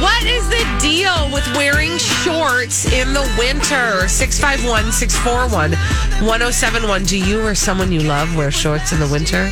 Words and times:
What 0.00 0.22
is 0.24 0.48
the 0.48 0.78
deal 0.80 1.30
with 1.32 1.46
wearing 1.54 1.98
shorts 1.98 2.90
in 2.92 3.12
the 3.12 3.20
winter? 3.38 4.08
651 4.08 4.92
641 4.92 5.72
1071. 6.26 7.04
Do 7.04 7.18
you 7.18 7.44
or 7.44 7.54
someone 7.54 7.92
you 7.92 8.00
love 8.00 8.34
wear 8.34 8.50
shorts 8.50 8.92
in 8.92 9.00
the 9.00 9.08
winter? 9.08 9.50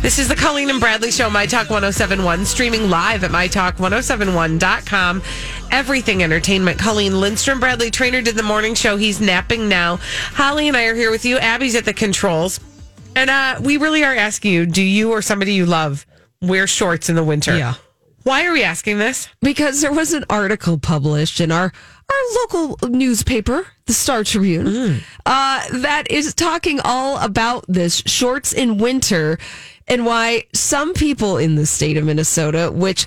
This 0.00 0.18
is 0.20 0.28
the 0.28 0.36
Colleen 0.36 0.70
and 0.70 0.78
Bradley 0.78 1.10
Show, 1.10 1.28
My 1.28 1.46
Talk 1.46 1.70
1071, 1.70 2.44
streaming 2.44 2.88
live 2.88 3.24
at 3.24 3.32
MyTalk1071.com. 3.32 5.22
Everything 5.70 6.22
Entertainment. 6.22 6.78
Colleen 6.78 7.20
Lindstrom, 7.20 7.58
Bradley 7.58 7.90
Traynor 7.90 8.22
did 8.22 8.36
the 8.36 8.42
morning 8.42 8.74
show. 8.74 8.96
He's 8.96 9.20
napping 9.20 9.68
now. 9.68 9.98
Holly 10.34 10.68
and 10.68 10.76
I 10.76 10.84
are 10.84 10.94
here 10.94 11.10
with 11.10 11.24
you. 11.24 11.38
Abby's 11.38 11.74
at 11.74 11.84
the 11.84 11.94
controls. 11.94 12.60
And 13.16 13.28
uh, 13.28 13.60
we 13.60 13.76
really 13.76 14.04
are 14.04 14.14
asking 14.14 14.52
you 14.52 14.66
do 14.66 14.82
you 14.82 15.10
or 15.10 15.20
somebody 15.20 15.52
you 15.52 15.66
love 15.66 16.06
wear 16.42 16.66
shorts 16.66 17.08
in 17.08 17.16
the 17.16 17.24
winter? 17.24 17.56
Yeah. 17.56 17.74
Why 18.24 18.46
are 18.46 18.52
we 18.52 18.62
asking 18.62 18.98
this? 18.98 19.28
because 19.40 19.80
there 19.80 19.92
was 19.92 20.12
an 20.12 20.24
article 20.30 20.78
published 20.78 21.40
in 21.40 21.50
our 21.50 21.72
our 22.10 22.34
local 22.34 22.88
newspaper, 22.90 23.66
the 23.86 23.92
Star 23.94 24.22
Tribune, 24.22 25.00
uh, 25.24 25.62
that 25.78 26.04
is 26.10 26.34
talking 26.34 26.78
all 26.84 27.16
about 27.18 27.64
this 27.68 28.02
shorts 28.06 28.52
in 28.52 28.76
winter 28.76 29.38
and 29.88 30.04
why 30.04 30.44
some 30.52 30.92
people 30.92 31.38
in 31.38 31.54
the 31.54 31.64
state 31.64 31.96
of 31.96 32.04
Minnesota, 32.04 32.70
which 32.72 33.06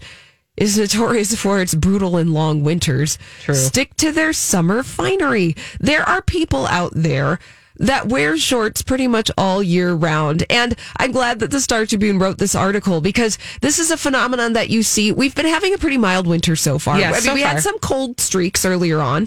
is 0.57 0.77
notorious 0.77 1.35
for 1.35 1.61
its 1.61 1.75
brutal 1.75 2.17
and 2.17 2.33
long 2.33 2.63
winters, 2.63 3.19
stick 3.53 3.95
to 3.97 4.11
their 4.11 4.33
summer 4.33 4.81
finery. 4.83 5.55
There 5.79 6.01
are 6.03 6.21
people 6.21 6.65
out 6.67 6.93
there 6.95 7.39
that 7.77 8.07
wear 8.07 8.37
shorts 8.37 8.81
pretty 8.81 9.07
much 9.07 9.29
all 9.37 9.61
year 9.61 9.93
round. 9.93 10.43
And 10.49 10.75
I'm 10.97 11.11
glad 11.11 11.39
that 11.39 11.51
the 11.51 11.59
Star 11.59 11.85
Tribune 11.85 12.19
wrote 12.19 12.37
this 12.37 12.55
article 12.55 13.01
because 13.01 13.37
this 13.61 13.79
is 13.79 13.91
a 13.91 13.97
phenomenon 13.97 14.53
that 14.53 14.69
you 14.69 14.81
see. 14.83 15.11
We've 15.11 15.35
been 15.35 15.45
having 15.45 15.73
a 15.73 15.77
pretty 15.77 15.97
mild 15.97 16.27
winter 16.27 16.55
so 16.55 16.79
far. 16.79 16.99
Yeah, 16.99 17.09
I 17.09 17.11
mean, 17.13 17.21
so 17.21 17.33
we 17.33 17.41
far. 17.41 17.49
Mm-hmm. 17.49 17.55
had 17.55 17.63
some 17.63 17.79
cold 17.79 18.19
streaks 18.19 18.65
earlier 18.65 18.99
on, 19.01 19.25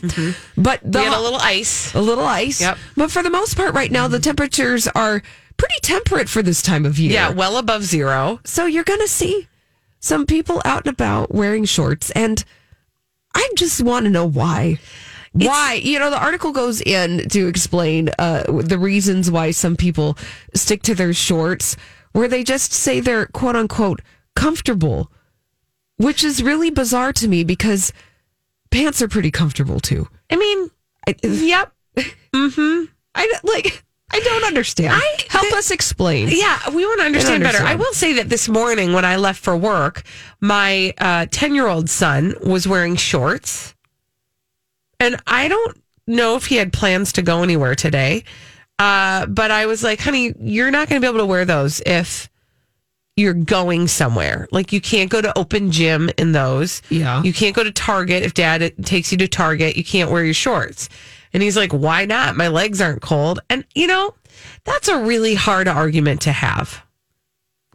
but 0.57 0.81
the, 0.83 0.99
We 1.01 1.05
had 1.05 1.19
a 1.19 1.21
little 1.21 1.41
ice. 1.41 1.95
a 1.95 2.01
little 2.01 2.25
ice. 2.25 2.61
Yep. 2.61 2.79
But 2.97 3.11
for 3.11 3.23
the 3.23 3.31
most 3.31 3.57
part, 3.57 3.75
right 3.75 3.91
now, 3.93 4.09
the 4.09 4.19
temperatures 4.19 4.89
are 4.89 5.23
pretty 5.57 5.81
temperate 5.83 6.29
for 6.29 6.43
this 6.43 6.63
time 6.63 6.87
of 6.87 6.99
year. 6.99 7.13
Yeah, 7.13 7.31
well 7.31 7.57
above 7.59 7.83
zero. 7.85 8.41
So 8.45 8.67
you're 8.67 8.85
going 8.85 9.01
to 9.01 9.09
see 9.09 9.49
some 10.01 10.25
people 10.25 10.63
out 10.65 10.87
and 10.87 10.93
about 10.95 11.35
wearing 11.35 11.65
shorts. 11.65 12.11
And 12.13 12.45
I 13.35 13.49
just 13.57 13.83
want 13.83 14.05
to 14.05 14.11
know 14.11 14.25
why. 14.27 14.79
Why? 15.47 15.75
You 15.83 15.99
know, 15.99 16.11
the 16.11 16.19
article 16.23 16.53
goes 16.53 16.81
in 16.81 17.29
to 17.31 17.47
explain 17.47 18.11
uh, 18.19 18.45
the 18.51 18.79
reasons 18.79 19.31
why 19.31 19.51
some 19.53 19.77
people 19.77 20.17
stick 20.55 20.83
to 20.85 20.95
their 20.95 21.13
shorts, 21.13 21.77
where 22.13 22.29
they 22.29 22.43
just 22.45 22.73
say 22.73 23.01
they're 23.01 23.27
quote 23.27 23.57
unquote 23.57 24.01
comfortable, 24.37 25.11
which 25.97 26.25
is 26.25 26.43
really 26.43 26.71
bizarre 26.71 27.13
to 27.15 27.29
me 27.29 27.45
because 27.45 27.93
pants 28.71 29.01
are 29.03 29.09
pretty 29.09 29.31
comfortable 29.31 29.81
too. 29.81 30.09
I 30.31 30.37
mean, 30.37 30.71
I, 31.07 31.15
yep. 31.23 31.73
I 31.97 33.27
don't- 33.27 33.45
like. 33.45 33.85
I 34.11 34.21
don't 34.21 34.45
understand. 34.45 34.95
I- 34.95 35.25
Help 35.29 35.53
us 35.53 35.71
explain. 35.71 36.29
Yeah, 36.31 36.71
we 36.71 36.87
want 36.87 37.01
to 37.01 37.07
understand 37.07 37.43
better. 37.43 37.59
I 37.63 37.75
will 37.75 37.93
say 37.93 38.15
that 38.15 38.31
this 38.31 38.49
morning 38.49 38.95
when 38.95 39.05
I 39.05 39.17
left 39.17 39.39
for 39.43 39.55
work, 39.55 40.03
my 40.41 40.95
10 41.31 41.55
year 41.55 41.67
old 41.69 41.91
son 41.91 42.35
was 42.43 42.67
wearing 42.67 42.97
shorts. 42.97 43.75
And 45.01 45.21
I 45.27 45.49
don't 45.49 45.81
know 46.07 46.37
if 46.37 46.47
he 46.47 46.57
had 46.57 46.73
plans 46.73 47.13
to 47.15 47.23
go 47.23 47.43
anywhere 47.43 47.75
today. 47.75 48.25
Uh, 48.79 49.27
but 49.27 49.51
I 49.51 49.67
was 49.67 49.83
like, 49.83 50.01
honey, 50.01 50.35
you're 50.39 50.71
not 50.71 50.89
going 50.89 51.01
to 51.01 51.05
be 51.05 51.09
able 51.09 51.25
to 51.25 51.27
wear 51.27 51.45
those 51.45 51.81
if 51.85 52.29
you're 53.17 53.35
going 53.35 53.89
somewhere. 53.89 54.47
Like, 54.53 54.73
you 54.73 54.81
can't 54.81 55.11
go 55.11 55.21
to 55.21 55.37
open 55.37 55.73
gym 55.73 56.11
in 56.17 56.33
those. 56.33 56.83
Yeah. 56.89 57.23
You 57.23 57.33
can't 57.33 57.57
go 57.57 57.65
to 57.65 57.73
Target 57.73 58.23
if 58.23 58.35
dad 58.35 58.73
takes 58.85 59.11
you 59.11 59.19
to 59.19 59.29
Target. 59.29 59.77
You 59.77 59.85
can't 59.85 60.11
wear 60.11 60.25
your 60.25 60.35
shorts. 60.35 60.89
And 61.33 61.43
he's 61.43 61.57
like, 61.57 61.73
why 61.73 62.05
not? 62.05 62.37
My 62.37 62.49
legs 62.49 62.81
aren't 62.81 63.03
cold. 63.03 63.41
And, 63.51 63.65
you 63.75 63.89
know, 63.89 64.15
that's 64.65 64.89
a 64.89 65.03
really 65.03 65.35
hard 65.35 65.67
argument 65.67 66.23
to 66.23 66.33
have 66.33 66.83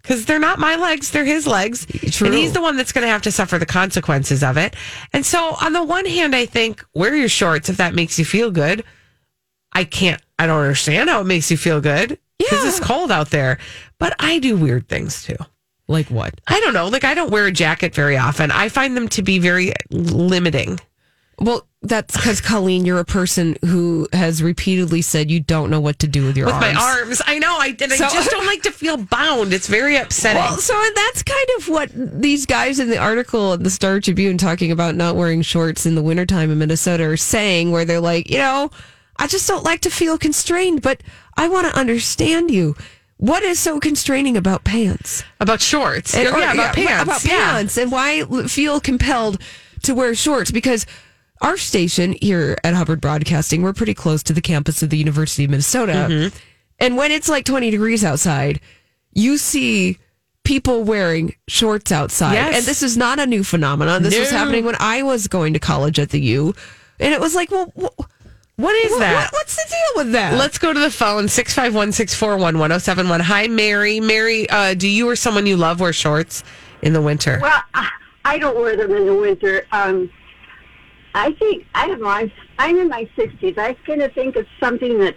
because 0.03 0.25
they're 0.25 0.37
not 0.37 0.59
my 0.59 0.75
legs, 0.75 1.11
they're 1.11 1.25
his 1.25 1.47
legs. 1.47 1.85
True. 2.11 2.27
And 2.27 2.35
he's 2.35 2.53
the 2.53 2.61
one 2.61 2.77
that's 2.77 2.91
going 2.91 3.03
to 3.03 3.11
have 3.11 3.21
to 3.23 3.31
suffer 3.31 3.57
the 3.57 3.65
consequences 3.65 4.43
of 4.43 4.57
it. 4.57 4.75
And 5.13 5.25
so, 5.25 5.55
on 5.61 5.73
the 5.73 5.83
one 5.83 6.05
hand, 6.05 6.35
I 6.35 6.45
think 6.45 6.85
wear 6.93 7.15
your 7.15 7.29
shorts 7.29 7.69
if 7.69 7.77
that 7.77 7.95
makes 7.95 8.19
you 8.19 8.25
feel 8.25 8.51
good. 8.51 8.83
I 9.71 9.85
can't, 9.85 10.21
I 10.37 10.45
don't 10.45 10.61
understand 10.61 11.09
how 11.09 11.21
it 11.21 11.25
makes 11.25 11.49
you 11.49 11.57
feel 11.57 11.81
good 11.81 12.19
because 12.37 12.65
it's 12.65 12.85
cold 12.85 13.11
out 13.11 13.31
there. 13.31 13.57
But 13.97 14.15
I 14.19 14.39
do 14.39 14.55
weird 14.57 14.87
things 14.87 15.23
too. 15.23 15.37
Like 15.87 16.09
what? 16.09 16.39
I 16.47 16.59
don't 16.59 16.73
know. 16.73 16.87
Like, 16.87 17.03
I 17.03 17.13
don't 17.13 17.31
wear 17.31 17.47
a 17.47 17.51
jacket 17.51 17.95
very 17.95 18.17
often. 18.17 18.51
I 18.51 18.69
find 18.69 18.95
them 18.95 19.07
to 19.09 19.21
be 19.21 19.39
very 19.39 19.73
limiting. 19.89 20.79
Well, 21.39 21.67
that's 21.81 22.15
because 22.15 22.39
Colleen, 22.39 22.85
you're 22.85 22.99
a 22.99 23.05
person 23.05 23.57
who 23.65 24.07
has 24.13 24.41
repeatedly 24.41 25.01
said 25.01 25.29
you 25.29 25.39
don't 25.41 25.69
know 25.69 25.81
what 25.81 25.99
to 25.99 26.07
do 26.07 26.25
with 26.25 26.37
your 26.37 26.47
arms. 26.49 26.65
with 26.65 26.77
arms. 26.77 26.79
my 26.79 26.99
arms. 27.01 27.21
I 27.25 27.39
know. 27.39 27.57
I 27.59 27.75
and 27.81 27.91
So- 27.91 28.05
I 28.05 28.09
just 28.09 28.29
don't 28.29 28.45
like 28.53 28.61
to 28.63 28.71
feel 28.71 28.97
bound. 28.97 29.51
It's 29.53 29.67
very 29.67 29.97
upsetting. 29.97 30.41
Well, 30.41 30.57
so 30.57 30.73
that's 30.95 31.23
kind 31.23 31.47
of 31.57 31.67
what 31.69 31.89
these 31.93 32.45
guys 32.45 32.79
in 32.79 32.89
the 32.89 32.97
article 32.97 33.53
in 33.53 33.63
the 33.63 33.69
Star 33.69 33.99
Tribune 33.99 34.37
talking 34.37 34.71
about 34.71 34.95
not 34.95 35.15
wearing 35.15 35.41
shorts 35.41 35.85
in 35.85 35.95
the 35.95 36.03
wintertime 36.03 36.51
in 36.51 36.59
Minnesota 36.59 37.03
are 37.03 37.17
saying, 37.17 37.71
where 37.71 37.83
they're 37.83 37.99
like, 37.99 38.29
you 38.29 38.37
know, 38.37 38.69
I 39.17 39.27
just 39.27 39.47
don't 39.47 39.63
like 39.65 39.81
to 39.81 39.89
feel 39.89 40.17
constrained, 40.17 40.81
but 40.81 41.01
I 41.35 41.47
want 41.49 41.67
to 41.67 41.77
understand 41.77 42.51
you. 42.51 42.75
What 43.17 43.43
is 43.43 43.59
so 43.59 43.79
constraining 43.79 44.37
about 44.37 44.63
pants? 44.63 45.23
about 45.39 45.61
shorts. 45.61 46.15
And- 46.15 46.23
yeah, 46.25 46.49
or- 46.51 46.53
about 46.53 46.75
pants. 46.75 47.03
About 47.03 47.25
yeah. 47.25 47.51
pants 47.53 47.77
and 47.77 47.91
why 47.91 48.23
feel 48.47 48.79
compelled 48.79 49.39
to 49.83 49.93
wear 49.93 50.15
shorts 50.15 50.49
because 50.49 50.85
our 51.43 51.57
station 51.57 52.15
here 52.21 52.57
at 52.63 52.73
Hubbard 52.73 53.01
Broadcasting, 53.01 53.61
we're 53.61 53.73
pretty 53.73 53.93
close 53.93 54.23
to 54.23 54.33
the 54.33 54.41
campus 54.41 54.81
of 54.81 54.89
the 54.89 54.97
University 54.97 55.43
of 55.43 55.51
Minnesota. 55.51 56.07
Mm-hmm. 56.09 56.37
And 56.79 56.97
when 56.97 57.11
it's 57.11 57.29
like 57.29 57.45
20 57.45 57.69
degrees 57.69 58.03
outside, 58.03 58.59
you 59.13 59.37
see 59.37 59.99
people 60.43 60.83
wearing 60.83 61.35
shorts 61.47 61.91
outside. 61.91 62.33
Yes. 62.33 62.57
And 62.57 62.65
this 62.65 62.81
is 62.81 62.97
not 62.97 63.19
a 63.19 63.25
new 63.25 63.43
phenomenon. 63.43 64.03
This 64.03 64.17
was 64.17 64.31
happening 64.31 64.65
when 64.65 64.75
I 64.79 65.03
was 65.03 65.27
going 65.27 65.53
to 65.53 65.59
college 65.59 65.99
at 65.99 66.09
the 66.09 66.19
U. 66.19 66.55
And 66.99 67.13
it 67.13 67.19
was 67.21 67.35
like, 67.35 67.51
well, 67.51 67.71
wh- 67.75 67.99
What 68.59 68.75
is 68.85 68.93
wh- 68.95 68.99
that? 68.99 69.31
what- 69.31 69.33
what's 69.33 69.55
the 69.55 69.69
deal 69.69 70.03
with 70.03 70.11
that? 70.13 70.33
Let's 70.37 70.57
go 70.57 70.73
to 70.73 70.79
the 70.79 70.91
phone 70.91 71.27
651 71.27 71.91
641 71.93 72.57
1071. 72.59 73.19
Hi, 73.21 73.47
Mary. 73.47 73.99
Mary, 73.99 74.49
uh, 74.49 74.73
do 74.73 74.87
you 74.87 75.07
or 75.09 75.15
someone 75.15 75.45
you 75.45 75.55
love 75.57 75.79
wear 75.79 75.93
shorts 75.93 76.43
in 76.81 76.93
the 76.93 77.01
winter? 77.01 77.39
Well, 77.41 77.61
I- 77.73 77.89
I 78.25 78.37
don't 78.39 78.57
wear 78.57 78.75
them 78.77 78.93
in 78.95 79.05
the 79.05 79.15
winter. 79.15 79.65
Um, 79.71 80.09
I 81.15 81.31
think 81.33 81.65
I 81.75 81.87
don't 81.87 82.01
know. 82.01 82.07
I'm 82.07 82.31
I'm 82.57 82.77
in 82.77 82.89
my 82.89 83.07
sixties. 83.15 83.55
I 83.57 83.73
kind 83.85 84.01
of 84.01 84.13
think 84.13 84.35
it's 84.35 84.49
something 84.59 84.99
that 84.99 85.15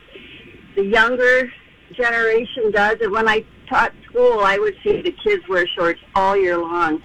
the 0.74 0.84
younger 0.84 1.50
generation 1.94 2.70
does. 2.70 2.96
And 3.00 3.12
when 3.12 3.28
I 3.28 3.44
taught 3.68 3.92
school, 4.08 4.40
I 4.40 4.58
would 4.58 4.74
see 4.84 5.00
the 5.02 5.12
kids 5.24 5.42
wear 5.48 5.66
shorts 5.68 6.00
all 6.14 6.36
year 6.36 6.58
long. 6.58 7.02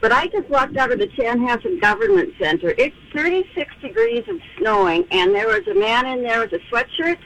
But 0.00 0.12
I 0.12 0.26
just 0.26 0.48
walked 0.50 0.76
out 0.76 0.92
of 0.92 0.98
the 0.98 1.06
Chanhassen 1.08 1.80
Government 1.80 2.34
Center. 2.38 2.74
It's 2.76 2.94
36 3.14 3.72
degrees 3.80 4.24
and 4.28 4.40
snowing, 4.58 5.06
and 5.10 5.34
there 5.34 5.46
was 5.46 5.66
a 5.66 5.74
man 5.74 6.04
in 6.06 6.22
there 6.22 6.40
with 6.40 6.52
a 6.52 6.58
sweatshirt, 6.70 7.16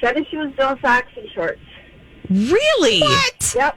tennis 0.00 0.26
shoes, 0.28 0.54
no 0.58 0.78
socks, 0.80 1.08
and 1.16 1.28
shorts. 1.34 1.60
really? 2.30 3.00
what? 3.00 3.54
Yep. 3.54 3.76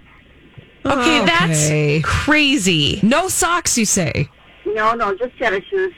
Okay, 0.85 1.19
Okay. 1.21 1.25
that's 1.25 2.07
crazy. 2.07 2.99
No 3.03 3.27
socks, 3.27 3.77
you 3.77 3.83
say? 3.85 4.29
No, 4.65 4.93
no, 4.93 5.13
just 5.17 5.37
tennis 5.37 5.63
shoes. 5.69 5.93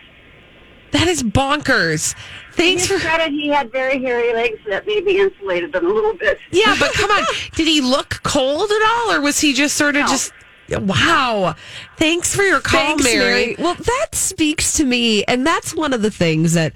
That 0.92 1.08
is 1.08 1.22
bonkers. 1.24 2.16
Thanks 2.54 2.88
His 2.88 3.02
for. 3.02 3.08
credit, 3.08 3.32
he 3.32 3.48
had 3.50 3.72
very 3.72 4.02
hairy 4.02 4.34
legs 4.34 4.60
that 4.68 4.88
maybe 4.88 5.18
insulated 5.20 5.72
them 5.74 5.86
a 5.86 5.90
little 5.90 6.14
bit. 6.16 6.40
Yeah, 6.52 6.76
but 6.80 6.94
come 6.94 7.12
on. 7.12 7.24
Did 7.56 7.68
he 7.68 7.82
look 7.82 8.22
cold 8.24 8.72
at 8.72 8.82
all, 8.90 9.12
or 9.14 9.22
was 9.22 9.40
he 9.40 9.54
just 9.54 9.76
sort 9.78 9.96
of 9.96 10.02
No. 10.04 10.08
just. 10.08 10.34
Wow. 10.70 11.56
Thanks 11.98 12.36
for 12.36 12.44
your 12.44 12.60
call, 12.60 12.80
Thanks, 12.98 13.04
Mary. 13.06 13.56
Well, 13.58 13.76
that 13.76 14.08
speaks 14.14 14.74
to 14.74 14.84
me, 14.86 15.24
and 15.24 15.46
that's 15.48 15.74
one 15.74 15.94
of 15.94 16.02
the 16.02 16.12
things 16.12 16.54
that 16.56 16.74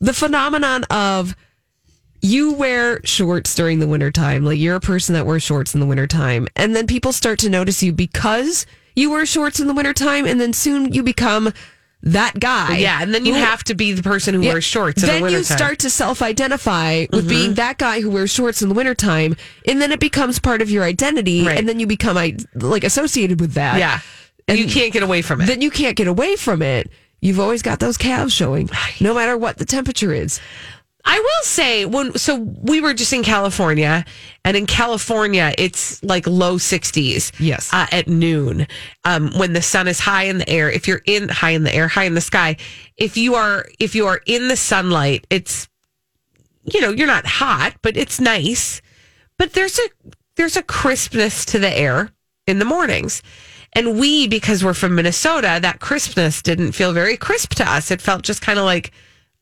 the 0.00 0.12
phenomenon 0.12 0.82
of 0.90 1.36
you 2.20 2.52
wear 2.52 3.00
shorts 3.04 3.54
during 3.54 3.78
the 3.78 3.86
wintertime. 3.86 4.44
Like 4.44 4.58
you're 4.58 4.74
a 4.76 4.80
person 4.80 5.14
that 5.14 5.24
wears 5.26 5.42
shorts 5.44 5.72
in 5.74 5.78
the 5.80 5.86
wintertime, 5.86 6.48
and 6.56 6.74
then 6.74 6.86
people 6.88 7.12
start 7.12 7.38
to 7.40 7.48
notice 7.50 7.80
you 7.82 7.92
because 7.92 8.66
you 8.96 9.10
wear 9.10 9.24
shorts 9.26 9.60
in 9.60 9.68
the 9.68 9.74
wintertime, 9.74 10.26
and 10.26 10.40
then 10.40 10.52
soon 10.52 10.92
you 10.92 11.02
become 11.04 11.52
that 12.04 12.38
guy. 12.40 12.78
Yeah, 12.78 13.00
and 13.02 13.14
then 13.14 13.24
you 13.24 13.34
who- 13.34 13.40
have 13.40 13.62
to 13.64 13.74
be 13.74 13.92
the 13.92 14.02
person 14.02 14.34
who 14.34 14.42
Yeah. 14.42 14.52
wears 14.52 14.64
shorts 14.64 15.02
in 15.02 15.08
then 15.08 15.22
the 15.22 15.30
you 15.30 15.44
start 15.44 15.78
to 15.80 15.90
self-identify 15.90 17.06
with 17.12 17.28
being 17.28 17.46
mm-hmm. 17.50 17.54
that 17.54 17.78
guy 17.78 18.00
who 18.00 18.10
wears 18.10 18.30
shorts 18.30 18.62
in 18.62 18.68
the 18.68 18.74
wintertime, 18.74 19.36
and 19.66 19.80
then 19.80 19.92
it 19.92 20.00
becomes 20.00 20.38
part 20.38 20.62
of 20.62 20.70
your 20.70 20.84
identity, 20.84 21.44
Right. 21.46 21.58
and 21.58 21.68
then 21.68 21.78
you 21.78 21.86
become 21.86 22.16
like 22.54 22.84
associated 22.84 23.40
with 23.40 23.54
that. 23.54 23.78
Yeah. 23.78 24.00
And 24.48 24.58
you 24.58 24.66
can't 24.66 24.92
get 24.92 25.02
away 25.04 25.22
from 25.22 25.40
it. 25.40 25.46
then 25.46 25.62
you 25.62 25.70
can't 25.70 25.96
get 25.96 26.08
away 26.08 26.36
from 26.36 26.62
it. 26.62 26.90
You've 27.20 27.38
always 27.38 27.62
got 27.62 27.78
those 27.78 27.96
calves 27.96 28.34
showing, 28.34 28.68
no 29.00 29.14
matter 29.14 29.36
what 29.38 29.56
the 29.58 29.64
temperature 29.64 30.12
is. 30.12 30.40
I 31.04 31.18
will 31.18 31.44
say 31.44 31.84
when 31.84 32.16
so 32.16 32.36
we 32.36 32.80
were 32.80 32.94
just 32.94 33.12
in 33.12 33.22
California, 33.24 34.04
and 34.44 34.56
in 34.56 34.66
California 34.66 35.52
it's 35.58 36.02
like 36.02 36.26
low 36.26 36.58
sixties. 36.58 37.32
Yes. 37.38 37.72
uh, 37.72 37.86
at 37.90 38.06
noon, 38.08 38.66
um, 39.04 39.30
when 39.36 39.52
the 39.52 39.62
sun 39.62 39.88
is 39.88 39.98
high 39.98 40.24
in 40.24 40.38
the 40.38 40.48
air. 40.48 40.70
If 40.70 40.86
you're 40.86 41.02
in 41.04 41.28
high 41.28 41.50
in 41.50 41.64
the 41.64 41.74
air, 41.74 41.88
high 41.88 42.04
in 42.04 42.14
the 42.14 42.20
sky, 42.20 42.56
if 42.96 43.16
you 43.16 43.34
are 43.34 43.66
if 43.80 43.94
you 43.94 44.06
are 44.06 44.20
in 44.26 44.48
the 44.48 44.56
sunlight, 44.56 45.26
it's 45.28 45.68
you 46.64 46.80
know 46.80 46.90
you're 46.90 47.06
not 47.06 47.26
hot, 47.26 47.74
but 47.82 47.96
it's 47.96 48.20
nice. 48.20 48.80
But 49.38 49.54
there's 49.54 49.78
a 49.78 49.88
there's 50.36 50.56
a 50.56 50.62
crispness 50.62 51.44
to 51.46 51.58
the 51.58 51.76
air 51.76 52.10
in 52.46 52.58
the 52.58 52.64
mornings. 52.64 53.22
And 53.74 53.98
we, 53.98 54.28
because 54.28 54.62
we're 54.62 54.74
from 54.74 54.94
Minnesota, 54.94 55.58
that 55.62 55.80
crispness 55.80 56.42
didn't 56.42 56.72
feel 56.72 56.92
very 56.92 57.16
crisp 57.16 57.54
to 57.54 57.70
us. 57.70 57.90
It 57.90 58.02
felt 58.02 58.22
just 58.22 58.42
kind 58.42 58.58
of 58.58 58.66
like 58.66 58.92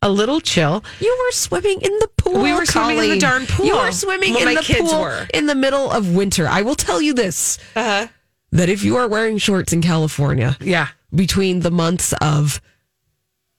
a 0.03 0.11
little 0.11 0.41
chill. 0.41 0.83
You 1.01 1.17
were 1.27 1.33
swimming 1.33 1.81
in 1.83 1.93
the 1.99 2.09
pool. 2.17 2.43
We 2.43 2.53
were 2.55 2.65
swimming 2.67 2.99
in 3.05 3.11
the 3.11 3.19
darn 3.19 3.47
pool. 3.47 3.67
You 3.67 3.77
were 3.77 3.93
swimming 3.93 4.35
Well, 4.35 4.49
in 4.49 4.55
the 4.55 4.75
pool 4.79 5.01
were. 5.01 5.27
in 5.35 5.47
the 5.47 5.55
middle 5.55 5.91
of 5.91 6.15
winter. 6.15 6.49
I 6.49 6.63
will 6.63 6.75
tell 6.75 7.01
you 7.03 7.13
this: 7.15 7.59
Uh-huh. 7.77 8.07
that 8.53 8.69
if 8.69 8.83
you 8.83 8.97
are 8.97 9.09
wearing 9.09 9.39
shorts 9.39 9.73
in 9.73 9.83
California 9.83 10.57
Yeah. 10.61 10.89
between 11.15 11.61
the 11.61 11.71
months 11.71 12.13
of 12.21 12.61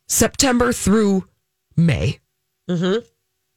September 0.07 0.73
through 0.73 1.27
May, 1.77 2.19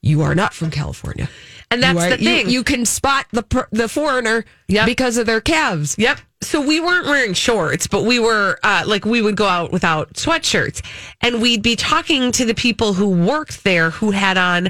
you 0.03 0.23
are 0.23 0.35
not 0.35 0.55
from 0.55 0.71
California. 0.71 1.29
And 1.75 1.83
that's 1.83 2.11
the 2.11 2.17
thing. 2.25 2.47
You, 2.47 2.53
you 2.59 2.65
can 2.65 2.85
spot 2.85 3.27
the 3.33 3.43
per- 3.43 3.69
the 3.73 3.89
foreigner 3.89 4.45
Yep. 4.69 4.87
because 4.87 5.17
of 5.19 5.27
their 5.27 5.41
calves. 5.41 5.97
Yep. 5.99 6.19
So 6.43 6.61
we 6.61 6.79
weren't 6.81 7.07
wearing 7.07 7.33
shorts, 7.35 7.87
but 7.87 8.05
we 8.05 8.19
were 8.19 8.59
uh, 8.63 8.85
like 8.87 9.05
we 9.05 9.23
would 9.23 9.37
go 9.37 9.47
out 9.47 9.73
without 9.73 10.13
sweatshirts, 10.15 10.85
and 11.21 11.41
we'd 11.41 11.63
be 11.63 11.77
talking 11.77 12.33
to 12.33 12.45
the 12.45 12.55
people 12.55 12.93
who 12.95 13.09
worked 13.09 13.65
there 13.65 13.91
who 13.91 14.11
had 14.11 14.37
on 14.37 14.69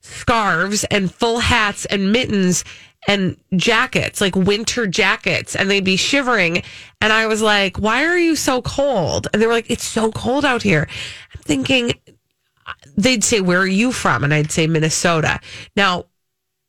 scarves 0.00 0.84
and 0.84 1.12
full 1.12 1.40
hats 1.40 1.84
and 1.86 2.12
mittens 2.12 2.64
and 3.08 3.36
jackets, 3.54 4.20
like 4.20 4.34
winter 4.34 4.86
jackets, 4.86 5.54
and 5.54 5.70
they'd 5.70 5.84
be 5.84 5.96
shivering. 5.96 6.62
And 7.00 7.12
I 7.12 7.26
was 7.26 7.42
like, 7.42 7.78
"Why 7.78 8.04
are 8.04 8.18
you 8.18 8.34
so 8.36 8.62
cold?" 8.62 9.28
And 9.32 9.40
they 9.40 9.46
were 9.46 9.52
like, 9.52 9.70
"It's 9.70 9.84
so 9.84 10.10
cold 10.12 10.44
out 10.44 10.62
here." 10.62 10.88
I'm 11.34 11.42
thinking 11.42 11.92
they'd 12.96 13.22
say, 13.24 13.40
"Where 13.40 13.60
are 13.60 13.66
you 13.66 13.92
from?" 13.92 14.24
And 14.24 14.34
I'd 14.34 14.50
say 14.50 14.66
Minnesota. 14.66 15.38
Now 15.76 16.06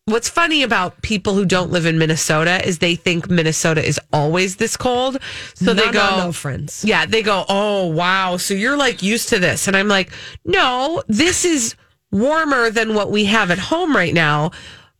what's 0.07 0.29
funny 0.29 0.63
about 0.63 1.01
people 1.01 1.33
who 1.33 1.45
don't 1.45 1.69
live 1.69 1.85
in 1.85 1.97
Minnesota 1.97 2.65
is 2.65 2.79
they 2.79 2.95
think 2.95 3.29
Minnesota 3.29 3.85
is 3.85 3.99
always 4.13 4.55
this 4.55 4.77
cold. 4.77 5.17
So 5.53 5.73
they 5.73 5.91
go, 5.91 6.09
no, 6.09 6.17
no, 6.25 6.31
friends. 6.31 6.83
yeah, 6.85 7.05
they 7.05 7.21
go, 7.21 7.45
oh, 7.49 7.87
wow. 7.87 8.37
So 8.37 8.53
you're 8.53 8.77
like 8.77 9.03
used 9.03 9.29
to 9.29 9.39
this. 9.39 9.67
And 9.67 9.75
I'm 9.75 9.89
like, 9.89 10.11
no, 10.45 11.03
this 11.07 11.43
is 11.43 11.75
warmer 12.11 12.69
than 12.69 12.93
what 12.93 13.11
we 13.11 13.25
have 13.25 13.51
at 13.51 13.59
home 13.59 13.95
right 13.95 14.13
now. 14.13 14.51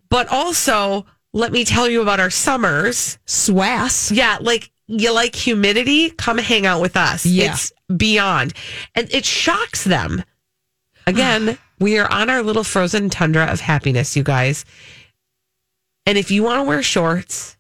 But 0.10 0.28
also, 0.28 1.06
let 1.34 1.54
me 1.54 1.64
tell 1.64 1.90
you 1.90 2.02
about 2.02 2.20
our 2.20 2.30
summers. 2.30 3.18
Swass. 3.26 4.14
Yeah, 4.14 4.38
like 4.42 4.72
you 4.88 5.14
like 5.14 5.36
humidity, 5.36 6.10
come 6.12 6.38
hang 6.38 6.66
out 6.66 6.82
with 6.82 6.98
us. 6.98 7.26
Yeah. 7.26 7.52
It's 7.52 7.72
beyond. 7.96 8.54
And 8.94 9.10
it 9.14 9.26
shocks 9.26 9.86
them. 9.86 10.24
Again, 11.06 11.58
we 11.80 11.98
are 11.98 12.12
on 12.12 12.30
our 12.30 12.44
little 12.44 12.66
frozen 12.66 13.10
tundra 13.10 13.46
of 13.46 13.62
happiness, 13.62 14.18
you 14.18 14.24
guys. 14.24 14.66
And 16.08 16.18
if 16.18 16.32
you 16.32 16.42
want 16.42 16.60
to 16.60 16.64
wear 16.64 16.82
shorts 16.82 17.58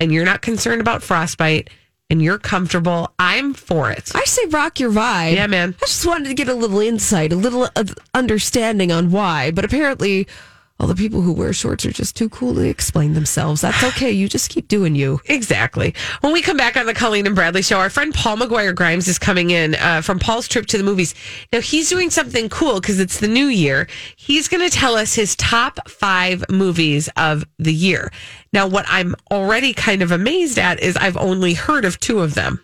and 0.00 0.10
you're 0.10 0.24
not 0.24 0.40
concerned 0.40 0.80
about 0.80 1.02
frostbite 1.02 1.68
and 2.08 2.22
you're 2.22 2.38
comfortable, 2.38 3.12
I'm 3.18 3.52
for 3.52 3.90
it. 3.90 4.12
I 4.14 4.24
say 4.24 4.46
rock 4.46 4.80
your 4.80 4.90
vibe. 4.90 5.34
Yeah, 5.34 5.46
man. 5.46 5.74
I 5.82 5.86
just 5.86 6.06
wanted 6.06 6.28
to 6.28 6.34
get 6.34 6.48
a 6.48 6.54
little 6.54 6.80
insight, 6.80 7.34
a 7.34 7.36
little 7.36 7.68
understanding 8.14 8.90
on 8.90 9.10
why. 9.10 9.50
But 9.50 9.66
apparently, 9.66 10.26
all 10.78 10.86
the 10.86 10.94
people 10.94 11.22
who 11.22 11.32
wear 11.32 11.52
shorts 11.54 11.86
are 11.86 11.90
just 11.90 12.14
too 12.16 12.28
cool 12.28 12.54
to 12.54 12.60
explain 12.60 13.14
themselves. 13.14 13.62
That's 13.62 13.82
okay. 13.82 14.10
You 14.10 14.28
just 14.28 14.50
keep 14.50 14.68
doing 14.68 14.94
you. 14.94 15.20
Exactly. 15.28 15.94
When 16.22 16.32
we 16.32 16.40
come 16.42 16.56
back 16.56 16.76
on 16.76 16.86
the 16.86 16.94
Colleen 16.94 17.26
and 17.26 17.34
Bradley 17.34 17.62
show, 17.62 17.78
our 17.78 17.90
friend 17.90 18.12
Paul 18.14 18.36
McGuire 18.38 18.74
Grimes 18.74 19.06
is 19.08 19.18
coming 19.18 19.50
in 19.50 19.74
uh, 19.76 20.00
from 20.00 20.18
Paul's 20.18 20.48
trip 20.48 20.66
to 20.66 20.78
the 20.78 20.84
movies. 20.84 21.14
Now, 21.52 21.60
he's 21.60 21.88
doing 21.90 22.10
something 22.10 22.48
cool 22.48 22.80
because 22.80 22.98
it's 23.00 23.20
the 23.20 23.28
new 23.28 23.46
year. 23.46 23.86
He's 24.16 24.48
going 24.48 24.68
to 24.68 24.74
tell 24.74 24.96
us 24.96 25.14
his 25.14 25.36
top 25.36 25.88
five 25.88 26.44
movies 26.50 27.08
of 27.16 27.44
the 27.58 27.72
year. 27.72 28.10
Now, 28.52 28.66
what 28.66 28.86
I'm 28.88 29.14
already 29.30 29.72
kind 29.74 30.02
of 30.02 30.10
amazed 30.10 30.58
at 30.58 30.80
is 30.80 30.96
I've 30.96 31.16
only 31.16 31.54
heard 31.54 31.84
of 31.84 32.00
two 32.00 32.20
of 32.20 32.34
them. 32.34 32.60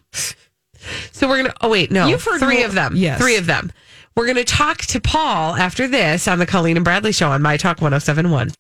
So 1.12 1.28
we're 1.28 1.38
going 1.42 1.50
to, 1.50 1.56
oh, 1.60 1.68
wait, 1.68 1.90
no. 1.90 2.08
You've 2.08 2.24
heard 2.24 2.40
three 2.40 2.58
more- 2.58 2.66
of 2.66 2.74
them. 2.74 2.94
yes. 2.96 3.20
Three 3.20 3.36
of 3.36 3.46
them. 3.46 3.70
We're 4.14 4.26
going 4.26 4.36
to 4.36 4.44
talk 4.44 4.78
to 4.78 5.00
Paul 5.00 5.54
after 5.56 5.88
this 5.88 6.28
on 6.28 6.38
the 6.38 6.46
Colleen 6.46 6.76
and 6.76 6.84
Bradley 6.84 7.12
show 7.12 7.30
on 7.30 7.40
My 7.40 7.56
Talk 7.56 7.80
1071. 7.80 8.50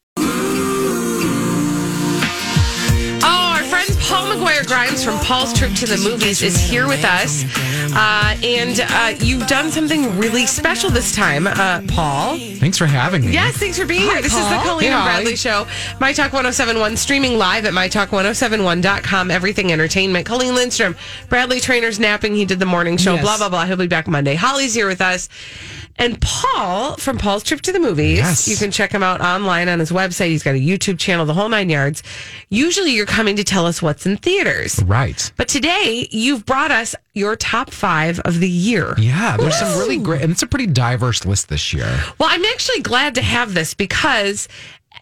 Our 4.72 4.86
friend 4.86 4.96
Paul 4.96 4.96
McGuire 4.96 4.96
Grimes 4.96 5.04
from 5.04 5.18
Paul's 5.26 5.52
Trip 5.52 5.72
to 5.74 5.86
the 5.86 5.96
Movies 5.98 6.42
is 6.42 6.56
here 6.58 6.86
with 6.88 7.04
us. 7.04 7.44
Uh, 7.94 8.36
and 8.42 8.80
uh, 8.80 9.14
you've 9.24 9.46
done 9.46 9.70
something 9.70 10.16
really 10.18 10.46
special 10.46 10.88
this 10.90 11.14
time, 11.14 11.46
uh, 11.46 11.82
Paul. 11.88 12.38
Thanks 12.38 12.78
for 12.78 12.86
having 12.86 13.22
me. 13.26 13.32
Yes, 13.32 13.56
thanks 13.56 13.78
for 13.78 13.84
being 13.86 14.02
here. 14.02 14.22
This 14.22 14.32
is 14.34 14.48
the 14.48 14.56
Colleen 14.64 14.92
and 14.92 14.94
Hey, 14.94 15.00
hi. 15.00 15.14
Bradley 15.16 15.36
Show. 15.36 15.66
My 16.00 16.12
Talk 16.12 16.32
1071, 16.32 16.96
streaming 16.96 17.36
live 17.36 17.64
at 17.66 17.72
MyTalk1071.com. 17.74 19.30
Everything 19.30 19.72
Entertainment. 19.72 20.26
Colleen 20.26 20.54
Lindstrom, 20.54 20.96
Bradley 21.28 21.60
Traynor's 21.60 21.98
napping. 22.00 22.34
He 22.34 22.44
did 22.44 22.58
the 22.58 22.66
morning 22.66 22.96
show, 22.96 23.14
Yes. 23.14 23.22
blah, 23.22 23.36
blah, 23.36 23.48
blah. 23.48 23.66
He'll 23.66 23.76
be 23.76 23.86
back 23.86 24.08
Monday. 24.08 24.34
Holly's 24.34 24.74
here 24.74 24.86
with 24.88 25.00
us. 25.00 25.28
And 25.96 26.18
Paul 26.22 26.96
from 26.96 27.18
Paul's 27.18 27.42
Trip 27.42 27.60
to 27.62 27.72
the 27.72 27.78
Movies. 27.78 28.16
Yes. 28.18 28.48
You 28.48 28.56
can 28.56 28.70
check 28.70 28.90
him 28.92 29.02
out 29.02 29.20
online 29.20 29.68
on 29.68 29.78
his 29.78 29.92
website. 29.92 30.28
He's 30.28 30.42
got 30.42 30.54
a 30.54 30.58
YouTube 30.58 30.98
channel, 30.98 31.26
the 31.26 31.34
whole 31.34 31.50
nine 31.50 31.68
yards. 31.68 32.02
Usually 32.48 32.92
you're 32.92 33.04
coming 33.04 33.36
to 33.36 33.44
tell 33.44 33.66
us 33.66 33.82
what's 33.82 34.06
in 34.06 34.16
theaters. 34.16 34.61
Right. 34.84 35.32
But 35.36 35.48
today 35.48 36.08
you've 36.10 36.44
brought 36.46 36.70
us 36.70 36.94
your 37.14 37.36
top 37.36 37.70
five 37.70 38.20
of 38.20 38.40
the 38.40 38.48
year. 38.48 38.94
Yeah, 38.98 39.36
there's 39.36 39.56
some 39.56 39.78
really 39.78 39.98
great, 39.98 40.22
and 40.22 40.32
it's 40.32 40.42
a 40.42 40.46
pretty 40.46 40.66
diverse 40.66 41.24
list 41.24 41.48
this 41.48 41.72
year. 41.72 41.86
Well, 42.18 42.28
I'm 42.30 42.44
actually 42.44 42.80
glad 42.80 43.14
to 43.16 43.22
have 43.22 43.54
this 43.54 43.74
because 43.74 44.48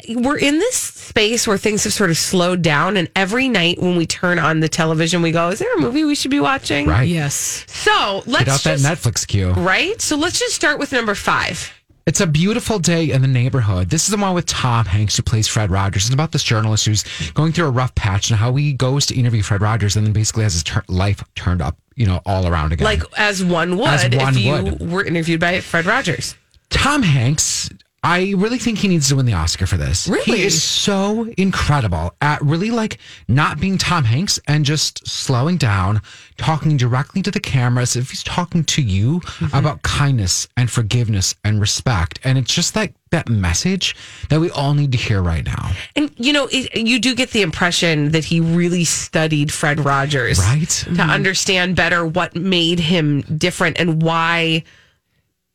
we're 0.08 0.38
in 0.38 0.58
this 0.58 0.76
space 0.76 1.46
where 1.46 1.58
things 1.58 1.84
have 1.84 1.92
sort 1.92 2.10
of 2.10 2.16
slowed 2.16 2.62
down. 2.62 2.96
And 2.96 3.10
every 3.14 3.48
night 3.48 3.80
when 3.80 3.96
we 3.96 4.06
turn 4.06 4.38
on 4.38 4.60
the 4.60 4.68
television, 4.68 5.22
we 5.22 5.32
go, 5.32 5.48
Is 5.50 5.58
there 5.58 5.74
a 5.74 5.80
movie 5.80 6.04
we 6.04 6.14
should 6.14 6.30
be 6.30 6.40
watching? 6.40 6.86
Right. 6.86 7.08
Yes. 7.08 7.64
So 7.68 8.22
let's 8.26 8.44
Get 8.44 8.48
out 8.48 8.62
that 8.62 8.78
Netflix 8.78 9.26
queue. 9.26 9.52
Right? 9.52 10.00
So 10.00 10.16
let's 10.16 10.38
just 10.38 10.54
start 10.54 10.78
with 10.78 10.92
number 10.92 11.14
five. 11.14 11.72
It's 12.06 12.20
a 12.20 12.26
beautiful 12.26 12.78
day 12.78 13.10
in 13.10 13.22
the 13.22 13.28
neighborhood. 13.28 13.90
This 13.90 14.04
is 14.04 14.10
the 14.10 14.16
one 14.16 14.34
with 14.34 14.46
Tom 14.46 14.84
Hanks, 14.86 15.16
who 15.16 15.22
plays 15.22 15.46
Fred 15.46 15.70
Rogers. 15.70 16.06
It's 16.06 16.14
about 16.14 16.32
this 16.32 16.42
journalist 16.42 16.86
who's 16.86 17.04
going 17.32 17.52
through 17.52 17.66
a 17.66 17.70
rough 17.70 17.94
patch 17.94 18.30
and 18.30 18.38
how 18.38 18.54
he 18.54 18.72
goes 18.72 19.06
to 19.06 19.14
interview 19.14 19.42
Fred 19.42 19.60
Rogers 19.60 19.96
and 19.96 20.06
then 20.06 20.12
basically 20.12 20.42
has 20.44 20.54
his 20.54 20.64
tur- 20.64 20.84
life 20.88 21.22
turned 21.34 21.60
up, 21.62 21.76
you 21.94 22.06
know, 22.06 22.20
all 22.26 22.46
around 22.46 22.72
again. 22.72 22.84
Like 22.84 23.02
as 23.16 23.44
one 23.44 23.76
would 23.76 23.86
As 23.86 24.02
one 24.16 24.34
if 24.36 24.40
you 24.40 24.52
would. 24.52 24.90
were 24.90 25.04
interviewed 25.04 25.40
by 25.40 25.60
Fred 25.60 25.86
Rogers. 25.86 26.34
Tom 26.70 27.02
Hanks, 27.02 27.68
I 28.02 28.32
really 28.36 28.56
think 28.58 28.78
he 28.78 28.88
needs 28.88 29.08
to 29.10 29.16
win 29.16 29.26
the 29.26 29.34
Oscar 29.34 29.66
for 29.66 29.76
this. 29.76 30.08
Really? 30.08 30.38
He 30.38 30.42
is 30.44 30.62
so 30.62 31.28
incredible 31.36 32.14
at 32.22 32.40
really 32.40 32.70
like 32.70 32.98
not 33.28 33.60
being 33.60 33.76
Tom 33.76 34.04
Hanks 34.04 34.40
and 34.48 34.64
just 34.64 35.06
slowing 35.06 35.58
down, 35.58 36.00
talking 36.38 36.78
directly 36.78 37.20
to 37.20 37.30
the 37.30 37.40
camera 37.40 37.82
as 37.82 37.96
if 37.96 38.08
he's 38.10 38.22
talking 38.22 38.64
to 38.64 38.82
you 38.82 39.20
Mm-hmm. 39.20 39.56
about 39.56 39.82
kindness 39.82 40.48
and 40.56 40.70
forgiveness 40.70 41.34
and 41.44 41.60
respect. 41.60 42.20
And 42.24 42.38
it's 42.38 42.54
just 42.54 42.74
like 42.76 42.94
that 43.10 43.28
message 43.28 43.94
that 44.28 44.40
we 44.40 44.50
all 44.50 44.72
need 44.74 44.92
to 44.92 44.98
hear 44.98 45.20
right 45.22 45.44
now. 45.44 45.72
And 45.96 46.10
you 46.16 46.32
know, 46.32 46.48
it, 46.50 46.74
you 46.76 46.98
do 47.00 47.14
get 47.14 47.30
the 47.30 47.42
impression 47.42 48.12
that 48.12 48.24
he 48.24 48.40
really 48.40 48.84
studied 48.84 49.52
Fred 49.52 49.80
Rogers, 49.80 50.38
Right. 50.38 50.68
to 50.94 51.02
understand 51.02 51.76
better 51.76 52.06
what 52.06 52.34
made 52.36 52.78
him 52.80 53.22
different 53.22 53.78
and 53.80 54.02
why 54.02 54.62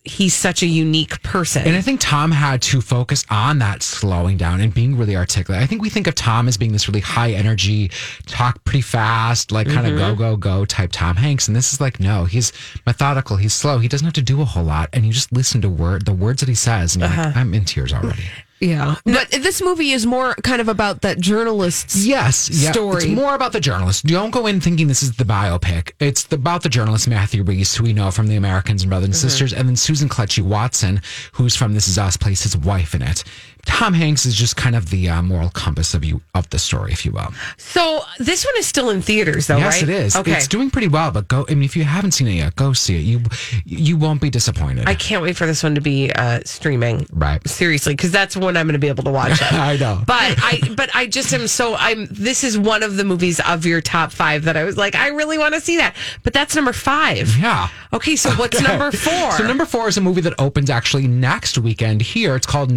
he's 0.06 0.34
such 0.34 0.62
a 0.62 0.68
unique 0.68 1.22
person. 1.24 1.64
And 1.66 1.76
I 1.76 1.82
think 1.82 2.00
Tom 2.00 2.32
had 2.32 2.62
to 2.64 2.80
focus 2.80 3.26
on 3.30 3.60
that 3.60 3.82
slowing 3.82 4.38
down 4.38 4.62
and 4.62 4.74
being 4.74 4.96
really 4.96 5.16
articulate. 5.16 5.62
I 5.62 5.66
think 5.66 5.82
we 5.82 5.90
think 5.90 6.08
of 6.08 6.16
Tom 6.16 6.48
as 6.48 6.58
being 6.58 6.72
this 6.72 6.88
really 6.88 7.02
high 7.02 7.32
energy, 7.32 7.90
talk 8.28 8.64
pretty 8.64 8.82
fast, 8.82 9.52
like 9.52 9.68
kind 9.68 9.88
of 9.88 9.94
mm-hmm. 9.94 10.16
go, 10.16 10.36
go, 10.36 10.38
go 10.38 10.66
type 10.66 10.92
Tom 10.92 11.16
Hanks. 11.16 11.48
And 11.48 11.56
this 11.58 11.74
is 11.74 11.82
like, 11.82 12.00
no, 12.00 12.26
he's 12.26 12.54
methodical, 12.86 13.38
he's 13.38 13.54
slow. 13.54 13.80
He 13.80 13.88
doesn't 13.88 14.06
have 14.06 14.14
to 14.14 14.22
do 14.22 14.42
a 14.42 14.46
whole 14.46 14.64
lot. 14.64 14.90
And 14.94 15.06
you 15.06 15.12
just 15.12 15.32
listen 15.32 15.62
to 15.62 15.70
word 15.70 16.06
the 16.06 16.14
words 16.14 16.40
that 16.42 16.50
he 16.50 16.56
says, 16.56 16.96
and 16.96 17.02
you're 17.02 17.10
like, 17.10 17.20
uh-huh. 17.20 17.40
I'm 17.40 17.54
in 17.54 17.66
tears 17.66 17.92
already. 17.92 18.24
Yeah. 18.60 18.96
But 19.04 19.32
this 19.32 19.62
movie 19.62 19.92
is 19.92 20.06
more 20.06 20.34
kind 20.36 20.62
of 20.62 20.70
about 20.70 21.02
that 21.02 21.20
journalist's 21.20 22.06
Yes, 22.06 22.50
yeah. 22.50 22.72
story. 22.72 23.04
It's 23.04 23.06
more 23.08 23.36
about 23.36 23.52
the 23.52 23.60
journalist. 23.60 24.06
Don't 24.06 24.32
go 24.32 24.48
in 24.48 24.62
thinking 24.62 24.88
this 24.88 25.04
is 25.04 25.18
the 25.18 25.26
biopic. 25.26 25.92
It's 26.00 26.32
about 26.32 26.64
the 26.64 26.70
journalist 26.70 27.08
Matthew 27.08 27.44
Rhys, 27.44 27.76
who 27.76 27.84
we 27.84 27.94
know 27.94 28.12
from 28.12 28.28
The 28.28 28.38
Americans 28.38 28.84
and 28.84 28.90
Brothers 28.90 29.08
and 29.08 29.14
mm-hmm. 29.14 29.28
Sisters, 29.28 29.54
and 29.54 29.68
then 29.68 29.76
Susan 29.76 30.08
Kelechi 30.08 30.42
Watson, 30.42 31.02
who's 31.34 31.56
from 31.56 31.74
This 31.74 31.88
Is 31.88 31.98
Us, 31.98 32.16
plays 32.16 32.44
his 32.44 32.56
wife 32.56 32.96
in 32.96 33.02
it. 33.02 33.24
Tom 33.66 33.94
Hanks 33.94 34.26
is 34.26 34.36
just 34.36 34.56
kind 34.56 34.76
of 34.76 34.90
the 34.90 35.10
uh, 35.10 35.22
moral 35.22 35.50
compass 35.50 35.94
of 35.94 36.06
you 36.06 36.22
of 36.34 36.50
the 36.50 36.60
story, 36.60 36.92
if 36.92 37.06
you 37.06 37.12
will. 37.12 37.34
So 37.58 38.02
this 38.20 38.46
one 38.46 38.54
is 38.58 38.66
still 38.66 38.90
in 38.90 39.02
theaters, 39.02 39.48
though, 39.48 39.58
yes, 39.58 39.82
right? 39.82 39.84
it 39.84 39.90
is. 39.90 40.16
Okay. 40.16 40.34
It's 40.34 40.48
doing 40.48 40.70
pretty 40.70 40.88
well, 40.88 41.12
but 41.12 41.28
go. 41.28 41.46
I 41.50 41.56
mean, 41.56 41.64
if 41.64 41.76
you 41.76 41.84
haven't 41.84 42.12
seen 42.12 42.28
it 42.28 42.34
yet, 42.34 42.56
go 42.56 42.74
see 42.74 42.96
it. 42.96 43.02
You 43.02 43.22
you 43.66 43.98
won't 43.98 44.22
be 44.22 44.30
disappointed. 44.30 44.88
I 44.88 44.96
can't 44.96 45.22
wait 45.22 45.36
for 45.36 45.46
this 45.46 45.64
one 45.64 45.76
to 45.76 45.82
be 45.82 46.12
uh, 46.14 46.42
streaming. 46.46 47.06
Right. 47.12 47.46
Seriously, 47.48 47.94
because 47.94 48.12
that's 48.12 48.38
when 48.38 48.56
I'm 48.56 48.68
going 48.68 48.74
to 48.74 48.80
be 48.80 48.88
able 48.88 49.04
to 49.04 49.12
watch 49.12 49.42
it. 49.42 49.42
I 49.54 49.78
know. 49.78 50.02
But 50.06 50.36
I, 50.38 50.74
but 50.76 50.90
I 50.96 51.08
just 51.08 51.34
am 51.34 51.48
so. 51.48 51.76
I'm. 51.76 52.08
This 52.08 52.44
is 52.44 52.58
one 52.58 52.84
of 52.84 52.98
the 52.98 53.04
movies 53.04 53.40
of 53.40 53.66
your 53.66 53.82
top 53.82 54.12
five 54.12 54.44
that 54.44 54.56
I 54.56 54.64
was 54.64 54.78
like, 54.78 54.96
I 54.96 55.10
really 55.10 55.38
want 55.38 55.54
to 55.56 55.62
see 55.62 55.78
that. 55.78 55.96
But 56.24 56.34
that's 56.34 56.56
number 56.56 56.74
five. 56.74 57.38
Yeah. 57.38 57.70
Okay, 57.94 58.16
so 58.16 58.30
what's 58.32 58.62
number 58.62 58.92
four? 58.92 59.32
So 59.32 59.48
number 59.48 59.66
four 59.66 59.88
is 59.88 59.98
a 59.98 60.02
movie 60.02 60.22
that 60.22 60.34
opens 60.40 60.70
actually 60.70 61.08
next 61.08 61.58
weekend 61.58 62.02
here. 62.02 62.36
It's 62.36 62.46
called 62.46 62.72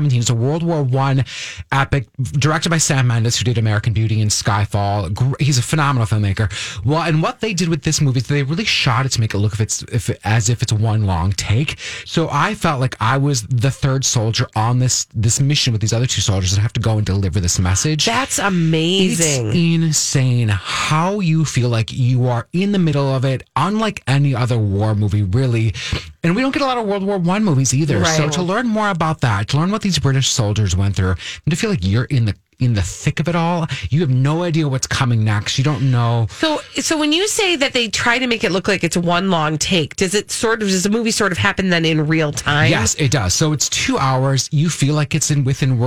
1917. 0.00 0.20
It's 0.20 0.30
a 0.30 0.34
World 0.34 0.62
War 0.62 0.82
One 0.82 1.24
epic 1.72 2.08
directed 2.32 2.70
by 2.70 2.78
Sam 2.78 3.06
Mendes, 3.06 3.38
who 3.38 3.44
did 3.44 3.58
American 3.58 3.92
Beauty 3.92 4.20
and 4.20 4.30
Skyfall. 4.30 5.40
He's 5.40 5.58
a 5.58 5.62
phenomenal 5.62 6.06
filmmaker. 6.06 6.50
Well, 6.84 7.02
and 7.02 7.22
what 7.22 7.40
they 7.40 7.54
did 7.54 7.68
with 7.68 7.82
this 7.82 8.00
movie 8.00 8.18
is 8.18 8.26
they 8.26 8.42
really 8.42 8.64
shot 8.64 9.06
it 9.06 9.10
to 9.10 9.20
make 9.20 9.34
it 9.34 9.38
look 9.38 9.52
if 9.52 9.60
it's 9.60 9.82
if 9.84 10.10
as 10.24 10.48
if 10.48 10.62
it's 10.62 10.72
one 10.72 11.04
long 11.04 11.32
take. 11.32 11.78
So 12.04 12.28
I 12.30 12.54
felt 12.54 12.80
like 12.80 12.96
I 13.00 13.16
was 13.16 13.42
the 13.42 13.70
third 13.70 14.04
soldier 14.04 14.46
on 14.56 14.78
this 14.78 15.06
this 15.14 15.40
mission 15.40 15.72
with 15.72 15.80
these 15.80 15.92
other 15.92 16.06
two 16.06 16.20
soldiers 16.20 16.52
that 16.54 16.60
have 16.60 16.72
to 16.74 16.80
go 16.80 16.96
and 16.96 17.06
deliver 17.06 17.40
this 17.40 17.58
message. 17.58 18.06
that's 18.06 18.38
amazing. 18.38 19.48
It's 19.48 19.56
insane 19.56 20.48
how 20.48 21.20
you 21.20 21.44
feel 21.44 21.68
like 21.68 21.92
you 21.92 22.26
are 22.26 22.46
in 22.52 22.72
the 22.72 22.78
middle 22.78 23.08
of 23.14 23.24
it, 23.24 23.42
unlike 23.56 24.02
any 24.06 24.34
other 24.34 24.58
war 24.58 24.94
movie, 24.94 25.22
really. 25.22 25.74
And 26.22 26.36
we 26.36 26.42
don't 26.42 26.52
get 26.52 26.62
a 26.62 26.66
lot 26.66 26.76
of 26.76 26.86
World 26.86 27.02
War 27.02 27.18
One 27.18 27.44
movies 27.44 27.72
either. 27.72 28.04
So 28.04 28.28
to 28.28 28.42
learn 28.42 28.66
more 28.66 28.90
about 28.90 29.20
that, 29.22 29.48
to 29.48 29.56
learn 29.56 29.70
what 29.70 29.82
these 29.82 29.98
British 29.98 30.28
soldiers 30.28 30.76
went 30.76 30.96
through, 30.96 31.10
and 31.10 31.50
to 31.50 31.56
feel 31.56 31.70
like 31.70 31.84
you're 31.84 32.04
in 32.04 32.26
the 32.26 32.34
in 32.60 32.74
the 32.74 32.82
thick 32.82 33.20
of 33.20 33.28
it 33.28 33.34
all, 33.34 33.66
you 33.88 34.00
have 34.00 34.10
no 34.10 34.42
idea 34.42 34.68
what's 34.68 34.86
coming 34.86 35.24
next. 35.24 35.56
You 35.56 35.64
don't 35.64 35.90
know. 35.90 36.26
So, 36.30 36.60
so 36.74 36.98
when 36.98 37.10
you 37.12 37.26
say 37.26 37.56
that 37.56 37.72
they 37.72 37.88
try 37.88 38.18
to 38.18 38.26
make 38.26 38.44
it 38.44 38.52
look 38.52 38.68
like 38.68 38.84
it's 38.84 38.96
one 38.96 39.30
long 39.30 39.56
take, 39.56 39.96
does 39.96 40.14
it 40.14 40.30
sort 40.30 40.62
of 40.62 40.68
does 40.68 40.82
the 40.82 40.90
movie 40.90 41.10
sort 41.10 41.32
of 41.32 41.38
happen 41.38 41.70
then 41.70 41.84
in 41.84 42.06
real 42.06 42.32
time? 42.32 42.70
Yes, 42.70 42.94
it 42.96 43.10
does. 43.10 43.34
So 43.34 43.52
it's 43.52 43.68
two 43.70 43.98
hours. 43.98 44.48
You 44.52 44.68
feel 44.68 44.94
like 44.94 45.14
it's 45.14 45.30
in 45.30 45.44
within 45.44 45.78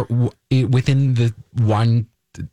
within 0.49 1.13
the 1.13 1.33
one 1.61 2.07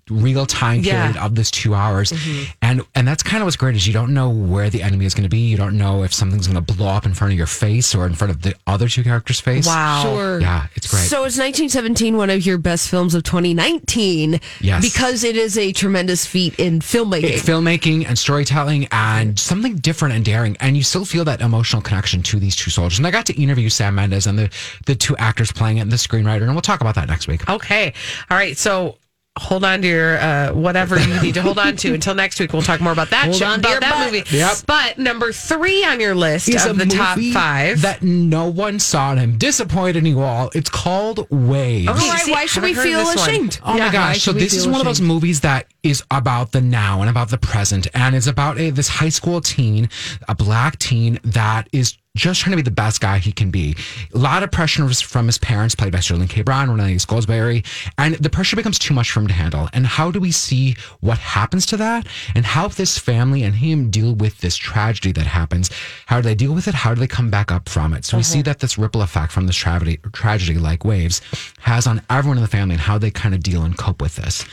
real 0.09 0.47
time 0.47 0.81
Yeah. 0.83 1.07
period 1.07 1.25
of 1.25 1.35
this 1.35 1.51
two 1.51 1.75
hours, 1.75 2.13
mm-hmm. 2.13 2.51
and 2.63 2.83
and 2.95 3.07
that's 3.07 3.23
kind 3.23 3.43
of 3.43 3.47
what's 3.47 3.57
great 3.57 3.77
is 3.77 3.87
you 3.87 3.93
don't 3.93 4.13
know 4.13 4.29
where 4.29 4.71
the 4.71 4.83
enemy 4.83 5.07
is 5.07 5.15
going 5.15 5.25
to 5.25 5.29
be. 5.31 5.39
You 5.39 5.57
don't 5.57 5.77
know 5.77 6.03
if 6.03 6.13
something's 6.13 6.47
going 6.47 6.63
to 6.63 6.75
blow 6.75 6.89
up 6.89 7.07
in 7.07 7.15
front 7.15 7.33
of 7.33 7.39
your 7.39 7.47
face 7.47 7.95
or 7.95 8.07
in 8.07 8.15
front 8.15 8.31
of 8.31 8.43
the 8.43 8.55
other 8.67 8.89
two 8.89 9.03
characters' 9.03 9.41
face. 9.41 9.67
Wow. 9.67 10.03
Sure. 10.03 10.41
Yeah, 10.41 10.67
it's 10.75 10.87
great. 10.87 11.01
So 11.01 11.25
is 11.25 11.39
1917 11.39 12.17
one 12.17 12.31
of 12.31 12.45
your 12.45 12.59
best 12.59 12.89
films 12.89 13.15
of 13.15 13.23
2019? 13.23 14.41
Yes. 14.61 14.83
Because 14.83 15.25
it 15.25 15.37
is 15.37 15.57
a 15.59 15.73
tremendous 15.73 16.27
feat 16.27 16.59
in 16.59 16.81
filmmaking. 16.81 17.25
It- 17.25 17.41
filmmaking 17.41 18.07
and 18.07 18.19
storytelling 18.19 18.87
and 18.93 19.31
mm-hmm. 19.31 19.37
something 19.37 19.77
different 19.77 20.15
and 20.15 20.25
daring 20.25 20.57
and 20.61 20.77
you 20.77 20.83
still 20.83 21.05
feel 21.05 21.25
that 21.25 21.41
emotional 21.41 21.83
connection 21.83 22.23
to 22.23 22.39
these 22.39 22.55
two 22.55 22.71
soldiers 22.71 22.99
and 22.99 23.07
i 23.07 23.11
got 23.11 23.27
to 23.27 23.43
interview 23.43 23.69
sam 23.69 23.95
mendes 23.95 24.27
and 24.27 24.39
the, 24.39 24.51
the 24.87 24.95
two 24.95 25.17
actors 25.17 25.51
playing 25.51 25.79
it 25.79 25.81
and 25.81 25.91
the 25.91 25.97
screenwriter 25.97 26.43
and 26.43 26.53
we'll 26.53 26.61
talk 26.61 26.81
about 26.81 26.95
that 26.95 27.09
next 27.09 27.27
week 27.27 27.49
Okay. 27.49 27.93
All 28.31 28.37
right. 28.37 28.57
So 28.57 28.99
hold 29.39 29.65
on 29.65 29.81
to 29.81 29.89
your 29.89 30.19
uh, 30.19 30.53
whatever 30.53 30.99
you 31.01 31.21
need 31.23 31.35
to 31.35 31.43
hold 31.43 31.59
on 31.59 31.77
to 31.77 31.95
until 31.95 32.15
next 32.15 32.39
week. 32.41 32.53
We'll 32.53 32.63
talk 32.63 32.81
more 32.81 32.93
about 32.93 33.11
that 33.11 33.27
Hold 33.27 33.37
show, 33.37 33.55
about 33.55 33.81
that 33.81 33.93
butt. 33.93 34.13
movie. 34.13 34.37
Yep. 34.37 34.57
But 34.67 34.99
number 34.99 35.33
three 35.33 35.85
on 35.85 36.01
your 36.01 36.15
list 36.15 36.49
is 36.49 36.67
of 36.67 36.77
the 36.79 36.87
top 36.87 37.19
five. 37.33 37.83
that 37.83 38.03
no 38.03 38.51
one 38.51 38.79
saw 38.79 39.13
and 39.13 39.21
I'm 39.21 39.39
disappointed 39.39 40.07
you 40.07 40.21
all. 40.21 40.51
It's 40.55 40.69
called 40.69 41.27
Waves. 41.31 41.89
Okay, 41.89 42.09
right, 42.09 42.21
see, 42.21 42.33
why 42.33 42.47
should 42.47 42.63
we 42.65 42.75
feel 42.75 42.99
this 43.05 43.17
one. 43.17 43.29
ashamed? 43.31 43.61
Oh 43.65 43.77
Yeah, 43.77 43.87
my 43.87 43.93
gosh. 43.93 44.23
So 44.23 44.33
this 44.33 44.53
is 44.53 44.67
one 44.67 44.81
of 44.81 44.87
those 44.87 45.01
movies 45.01 45.41
that 45.41 45.67
is 45.83 46.03
about 46.11 46.53
the 46.53 46.61
now 46.61 47.01
and 47.01 47.09
about 47.09 47.31
the 47.31 47.39
present. 47.39 47.87
And 47.95 48.15
it's 48.15 48.27
about 48.27 48.59
a, 48.59 48.71
this 48.71 48.89
high 48.89 49.09
school 49.09 49.41
teen, 49.41 49.89
a 50.29 50.35
black 50.35 50.79
teen 50.79 51.19
that 51.25 51.69
is 51.73 51.97
just 52.17 52.41
trying 52.41 52.51
to 52.51 52.57
be 52.57 52.63
the 52.63 52.71
best 52.73 53.01
guy 53.01 53.19
he 53.19 53.31
can 53.31 53.51
be. 53.51 53.77
A 54.13 54.19
lot 54.19 54.43
of 54.43 54.51
pressure 54.51 54.89
from 54.89 55.27
his 55.27 55.39
parents, 55.39 55.77
played 55.77 55.93
by 55.93 56.01
Sterling 56.01 56.27
K. 56.27 56.43
Brown, 56.43 56.69
Renee 56.71 56.97
Goldsberry. 56.97 57.65
And 57.99 58.17
the 58.17 58.29
pressure 58.31 58.57
becomes 58.57 58.79
too 58.81 58.95
much 58.95 59.13
for 59.13 59.21
him 59.21 59.29
to 59.29 59.33
handle. 59.35 59.69
And 59.73 59.87
how 59.87 60.11
do 60.11 60.19
we 60.19 60.33
see 60.33 60.77
what 61.01 61.19
happens 61.19 61.67
to 61.67 61.77
that 61.77 62.09
and 62.35 62.45
how 62.45 62.67
this 62.67 62.99
family 62.99 63.45
and 63.45 63.55
him 63.55 63.91
deal 63.91 64.15
with 64.15 64.39
this 64.41 64.57
tragedy 64.57 65.13
that 65.13 65.27
happens? 65.27 65.71
How 66.07 66.17
do 66.17 66.23
they 66.23 66.35
deal 66.35 66.53
with 66.53 66.67
it? 66.67 66.75
How 66.75 66.95
do 66.95 67.01
they 67.01 67.07
come 67.07 67.31
back 67.31 67.53
up 67.53 67.69
from 67.69 67.95
it? 67.95 68.05
So 68.05 68.17
we 68.17 68.25
see 68.25 68.39
uh-huh. 68.39 68.45
that 68.45 68.59
this 68.59 68.77
ripple 68.77 69.03
effect 69.03 69.31
from 69.31 69.47
this 69.47 69.57
tragedy, 69.57 69.99
tragedy 70.13 70.59
like 70.59 70.85
waves 70.85 71.21
has 71.61 71.87
on 71.87 72.03
everyone 72.11 72.39
in 72.39 72.43
the 72.43 72.49
family 72.49 72.75
and 72.75 72.83
how 72.83 72.99
they 72.99 73.13
kind 73.13 73.35
of 73.37 73.43
deal 73.43 73.63
and 73.63 73.79
cope 73.79 74.03
with 74.03 74.17
this. 74.17 74.45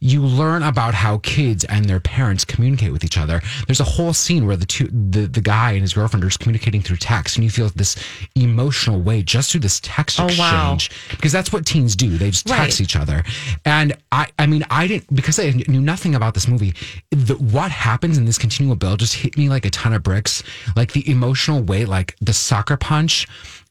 You 0.00 0.22
learn 0.22 0.62
about 0.62 0.94
how 0.94 1.18
kids 1.18 1.64
and 1.64 1.84
their 1.86 2.00
parents 2.00 2.44
communicate 2.44 2.92
with 2.92 3.04
each 3.04 3.18
other. 3.18 3.40
There's 3.66 3.80
a 3.80 3.84
whole 3.84 4.12
scene 4.12 4.46
where 4.46 4.56
the 4.56 4.66
two, 4.66 4.86
the, 4.88 5.26
the 5.26 5.40
guy 5.40 5.72
and 5.72 5.80
his 5.82 5.94
girlfriend 5.94 6.24
are 6.24 6.28
just 6.28 6.40
communicating 6.40 6.82
through 6.82 6.96
text, 6.98 7.36
and 7.36 7.44
you 7.44 7.50
feel 7.50 7.68
this 7.74 7.96
emotional 8.34 9.00
way 9.00 9.22
just 9.22 9.50
through 9.50 9.60
this 9.60 9.80
text 9.82 10.20
Oh, 10.20 10.24
wow. 10.38 10.74
exchange 10.74 10.90
because 11.10 11.32
that's 11.32 11.52
what 11.52 11.66
teens 11.66 11.96
do. 11.96 12.16
They 12.18 12.30
just 12.30 12.46
text 12.46 12.78
Right. 12.78 12.80
each 12.80 12.96
other. 12.96 13.22
And 13.64 13.96
I, 14.12 14.28
I 14.38 14.46
mean, 14.46 14.64
I 14.70 14.86
didn't 14.86 15.14
because 15.14 15.38
I 15.38 15.50
knew 15.68 15.80
nothing 15.80 16.14
about 16.14 16.34
this 16.34 16.48
movie. 16.48 16.74
The, 17.10 17.34
what 17.34 17.70
happens 17.70 18.18
in 18.18 18.24
this 18.24 18.38
continual 18.38 18.76
build 18.76 19.00
just 19.00 19.14
hit 19.14 19.36
me 19.36 19.48
like 19.48 19.64
a 19.66 19.70
ton 19.70 19.92
of 19.92 20.02
bricks. 20.02 20.42
Like 20.76 20.92
the 20.92 21.08
emotional 21.10 21.62
weight, 21.62 21.88
like 21.88 22.16
the 22.20 22.32
soccer 22.32 22.76
punch, 22.76 23.26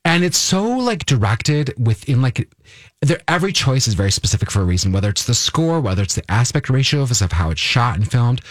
and 0.06 0.24
it's 0.24 0.38
so 0.38 0.64
like 0.64 1.06
directed 1.06 1.74
within 1.84 2.22
like. 2.22 2.48
Every 3.28 3.52
choice 3.52 3.88
is 3.88 3.94
very 3.94 4.12
specific 4.12 4.50
for 4.50 4.62
a 4.62 4.66
reason, 4.66 4.92
whether 4.92 5.10
it's 5.10 5.26
the 5.26 5.36
score, 5.36 5.82
whether 5.82 6.02
it's 6.02 6.16
the 6.16 6.32
aspect 6.32 6.70
ratio 6.70 7.02
of, 7.02 7.12
of 7.22 7.32
how 7.32 7.52
it's 7.52 7.60
shot 7.60 7.96
and 7.96 8.10
filmed. 8.10 8.42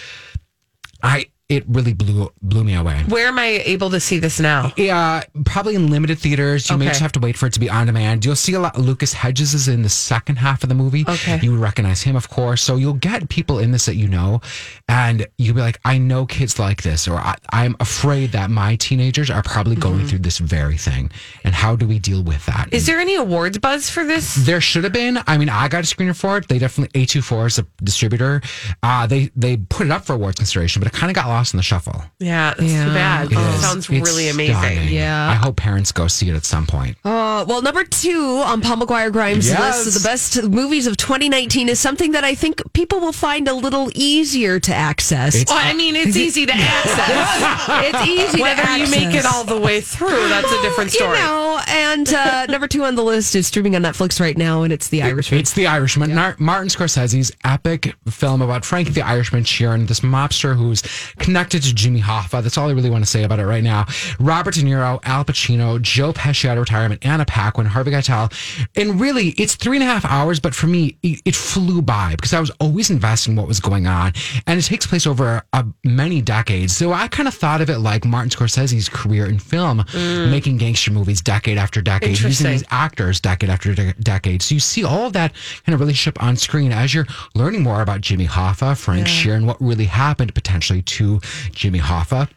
I 1.02 1.26
it 1.48 1.64
really 1.68 1.92
blew 1.92 2.30
blew 2.40 2.64
me 2.64 2.74
away. 2.74 3.02
Where 3.08 3.28
am 3.28 3.38
I 3.38 3.62
able 3.66 3.90
to 3.90 4.00
see 4.00 4.18
this 4.18 4.40
now? 4.40 4.72
Yeah, 4.76 5.22
probably 5.44 5.74
in 5.74 5.90
limited 5.90 6.18
theaters. 6.18 6.70
You 6.70 6.78
may 6.78 6.86
just 6.86 7.00
have 7.00 7.12
to 7.12 7.20
wait 7.20 7.36
for 7.36 7.46
it 7.46 7.52
to 7.52 7.60
be 7.60 7.68
on 7.68 7.86
demand. 7.86 8.24
You'll 8.24 8.34
see 8.36 8.54
a 8.54 8.60
lot. 8.60 8.78
Lucas 8.78 9.12
Hedges 9.12 9.52
is 9.54 9.68
in 9.68 9.82
the 9.82 9.88
second 9.90 10.36
half 10.36 10.62
of 10.62 10.68
the 10.70 10.74
movie. 10.74 11.04
Okay. 11.06 11.38
you 11.42 11.52
would 11.52 11.60
recognize 11.60 12.02
him, 12.02 12.16
of 12.16 12.30
course. 12.30 12.62
So 12.62 12.76
you'll 12.76 12.94
get 12.94 13.28
people 13.28 13.58
in 13.58 13.72
this 13.72 13.84
that 13.86 13.96
you 13.96 14.08
know, 14.08 14.40
and 14.88 15.26
you'll 15.36 15.54
be 15.54 15.60
like, 15.60 15.78
I 15.84 15.98
know 15.98 16.24
kids 16.24 16.58
like 16.58 16.82
this, 16.82 17.06
or 17.06 17.16
I, 17.16 17.36
I'm 17.52 17.76
afraid 17.78 18.32
that 18.32 18.50
my 18.50 18.76
teenagers 18.76 19.30
are 19.30 19.42
probably 19.42 19.76
going 19.76 19.94
Mm-hmm. 19.94 20.06
through 20.08 20.18
this 20.20 20.38
very 20.38 20.76
thing. 20.78 21.10
And 21.44 21.54
how 21.54 21.76
do 21.76 21.86
we 21.86 21.98
deal 21.98 22.22
with 22.24 22.44
that? 22.46 22.68
Is 22.72 22.86
there 22.86 22.98
any 22.98 23.14
awards 23.16 23.58
buzz 23.58 23.88
for 23.90 24.04
this? 24.04 24.34
There 24.34 24.60
should 24.60 24.82
have 24.84 24.92
been. 24.92 25.18
I 25.26 25.38
mean, 25.38 25.48
I 25.48 25.68
got 25.68 25.84
a 25.84 25.86
screener 25.94 26.16
for 26.16 26.38
it. 26.38 26.48
They 26.48 26.58
definitely 26.58 27.04
A24 27.06 27.46
is 27.46 27.58
a 27.58 27.66
distributor. 27.82 28.40
Uh, 28.82 29.06
they 29.06 29.30
they 29.36 29.56
put 29.58 29.86
it 29.86 29.92
up 29.92 30.04
for 30.04 30.14
awards 30.14 30.36
consideration, 30.38 30.80
but 30.80 30.88
it 30.88 30.96
kind 30.96 31.10
of 31.10 31.14
got 31.14 31.28
lost 31.34 31.52
in 31.54 31.56
the 31.58 31.62
shuffle. 31.62 32.02
Yeah, 32.18 32.54
that's 32.56 32.60
too 32.72 32.84
bad. 32.94 33.32
It 33.32 33.36
Oh, 33.38 33.54
is. 33.54 33.60
sounds 33.60 33.88
It's 33.90 34.08
really 34.08 34.28
amazing. 34.28 34.56
stunning. 34.56 34.88
Yeah. 34.88 35.30
I 35.30 35.34
hope 35.34 35.56
parents 35.56 35.92
go 35.92 36.06
see 36.08 36.28
it 36.30 36.34
at 36.36 36.44
some 36.44 36.66
point. 36.66 36.96
Uh, 37.04 37.44
well, 37.48 37.60
number 37.62 37.84
two 37.84 38.40
on 38.44 38.60
Paul 38.60 38.76
McGuire 38.78 39.12
Grimes' 39.12 39.48
Yes. 39.48 39.84
list 39.84 39.86
of 39.96 40.02
the 40.02 40.08
best 40.08 40.42
movies 40.44 40.86
of 40.86 40.96
2019 40.96 41.68
is 41.68 41.80
something 41.80 42.12
that 42.12 42.24
I 42.24 42.34
think 42.34 42.62
people 42.72 43.00
will 43.00 43.12
find 43.12 43.48
a 43.48 43.54
little 43.54 43.90
easier 43.94 44.60
to 44.60 44.74
access. 44.74 45.34
It's- 45.34 45.54
Well, 45.54 45.64
I 45.64 45.74
mean, 45.74 45.96
it's 45.96 46.16
easy 46.16 46.46
to 46.46 46.52
access. 46.54 47.68
it's 47.68 48.06
easy 48.08 48.40
Whether 48.42 48.62
to 48.62 48.78
you 48.78 48.90
make 48.90 49.14
it 49.14 49.26
all 49.26 49.44
the 49.44 49.58
way 49.58 49.80
through, 49.80 50.28
that's 50.28 50.50
a 50.50 50.62
different 50.62 50.90
story. 50.92 51.18
You 51.18 51.24
know, 51.24 51.60
and 51.68 52.08
uh, 52.14 52.46
number 52.48 52.68
two 52.68 52.84
on 52.84 52.94
the 52.94 53.02
list 53.04 53.34
is 53.34 53.46
streaming 53.46 53.74
on 53.76 53.82
Netflix 53.82 54.20
right 54.20 54.36
now, 54.38 54.62
and 54.62 54.72
it's 54.72 54.88
The 54.88 55.02
Irishman. 55.02 55.40
It's 55.40 55.52
The 55.52 55.66
Irishman. 55.66 56.14
Nar- 56.14 56.36
Martin 56.38 56.68
Scorsese's 56.68 57.32
epic 57.44 57.94
film 58.08 58.42
about 58.42 58.64
Frankie 58.64 58.92
the 58.92 59.02
Irishman 59.02 59.44
Sheeran, 59.44 59.86
this 59.88 60.00
mobster 60.00 60.56
who's 60.56 60.82
connected 61.24 61.62
to 61.62 61.74
Jimmy 61.74 62.02
Hoffa. 62.02 62.42
That's 62.42 62.58
all 62.58 62.68
I 62.68 62.72
really 62.72 62.90
want 62.90 63.02
to 63.02 63.10
say 63.10 63.24
about 63.24 63.38
it 63.38 63.46
right 63.46 63.64
now. 63.64 63.86
Robert 64.20 64.52
De 64.54 64.60
Niro, 64.60 65.00
Al 65.04 65.24
Pacino, 65.24 65.80
Joe 65.80 66.12
Pesci 66.12 66.46
out 66.50 66.58
of 66.58 66.60
retirement, 66.60 67.04
Anna 67.04 67.24
Paquin, 67.24 67.64
Harvey 67.64 67.92
Keitel. 67.92 68.30
And 68.76 69.00
really, 69.00 69.28
it's 69.38 69.54
three 69.54 69.78
and 69.78 69.82
a 69.82 69.86
half 69.86 70.04
hours, 70.04 70.38
but 70.38 70.54
for 70.54 70.66
me, 70.66 70.98
it, 71.02 71.22
it 71.24 71.34
flew 71.34 71.80
by 71.80 72.10
because 72.10 72.34
I 72.34 72.40
was 72.40 72.50
always 72.60 72.90
invested 72.90 73.30
in 73.30 73.36
what 73.36 73.48
was 73.48 73.58
going 73.58 73.86
on. 73.86 74.12
And 74.46 74.58
it 74.58 74.64
takes 74.64 74.86
place 74.86 75.06
over 75.06 75.42
uh, 75.54 75.62
many 75.82 76.20
decades. 76.20 76.76
So 76.76 76.92
I 76.92 77.08
kind 77.08 77.26
of 77.26 77.32
thought 77.32 77.62
of 77.62 77.70
it 77.70 77.78
like 77.78 78.04
Martin 78.04 78.28
Scorsese's 78.28 78.90
career 78.90 79.24
in 79.24 79.38
film, 79.38 79.82
making 79.94 80.58
gangster 80.58 80.90
movies 80.90 81.22
decade 81.22 81.56
after 81.56 81.80
decade, 81.80 82.20
using 82.20 82.50
these 82.50 82.64
actors 82.70 83.18
decade 83.18 83.48
after 83.48 83.74
de- 83.74 83.94
decade. 83.94 84.42
So 84.42 84.54
you 84.54 84.60
see 84.60 84.84
all 84.84 85.06
of 85.06 85.14
that 85.14 85.32
kind 85.64 85.72
of 85.72 85.80
relationship 85.80 86.22
on 86.22 86.36
screen 86.36 86.70
as 86.70 86.92
you're 86.92 87.06
learning 87.34 87.62
more 87.62 87.80
about 87.80 88.02
Jimmy 88.02 88.26
Hoffa, 88.26 88.76
Frank 88.76 89.06
Sheeran, 89.06 89.46
what 89.46 89.56
really 89.58 89.86
happened 89.86 90.34
potentially 90.34 90.82
to 90.82 91.13
Jimmy 91.52 91.78
Hoffa. 91.80 92.28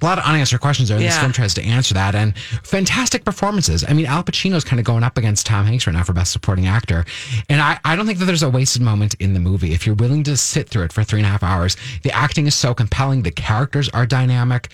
A 0.00 0.04
lot 0.04 0.16
of 0.18 0.24
unanswered 0.24 0.60
questions 0.60 0.88
there. 0.90 0.98
This 0.98 1.12
Yeah. 1.14 1.20
film 1.22 1.32
tries 1.32 1.54
to 1.54 1.62
answer 1.64 1.92
that, 1.94 2.14
and 2.14 2.32
fantastic 2.62 3.24
performances. 3.24 3.84
I 3.88 3.94
mean, 3.94 4.06
Al 4.06 4.22
Pacino's 4.22 4.62
kind 4.62 4.78
of 4.78 4.84
going 4.86 5.02
up 5.02 5.18
against 5.18 5.44
Tom 5.44 5.66
Hanks 5.66 5.88
right 5.88 5.92
now 5.92 6.04
for 6.04 6.12
Best 6.12 6.30
Supporting 6.30 6.68
Actor, 6.68 7.04
and 7.48 7.60
I, 7.60 7.80
I 7.84 7.96
don't 7.96 8.06
think 8.06 8.20
that 8.20 8.26
there's 8.26 8.44
a 8.44 8.48
wasted 8.48 8.80
moment 8.80 9.14
in 9.14 9.34
the 9.34 9.40
movie. 9.40 9.72
If 9.74 9.86
you're 9.86 9.96
willing 9.96 10.22
to 10.22 10.36
sit 10.36 10.68
through 10.68 10.84
it 10.84 10.92
for 10.92 11.02
three 11.02 11.18
and 11.18 11.26
a 11.26 11.30
half 11.30 11.42
hours, 11.42 11.76
the 12.04 12.12
acting 12.12 12.46
is 12.46 12.54
so 12.54 12.74
compelling, 12.74 13.22
the 13.22 13.32
characters 13.32 13.88
are 13.88 14.06
dynamic. 14.06 14.68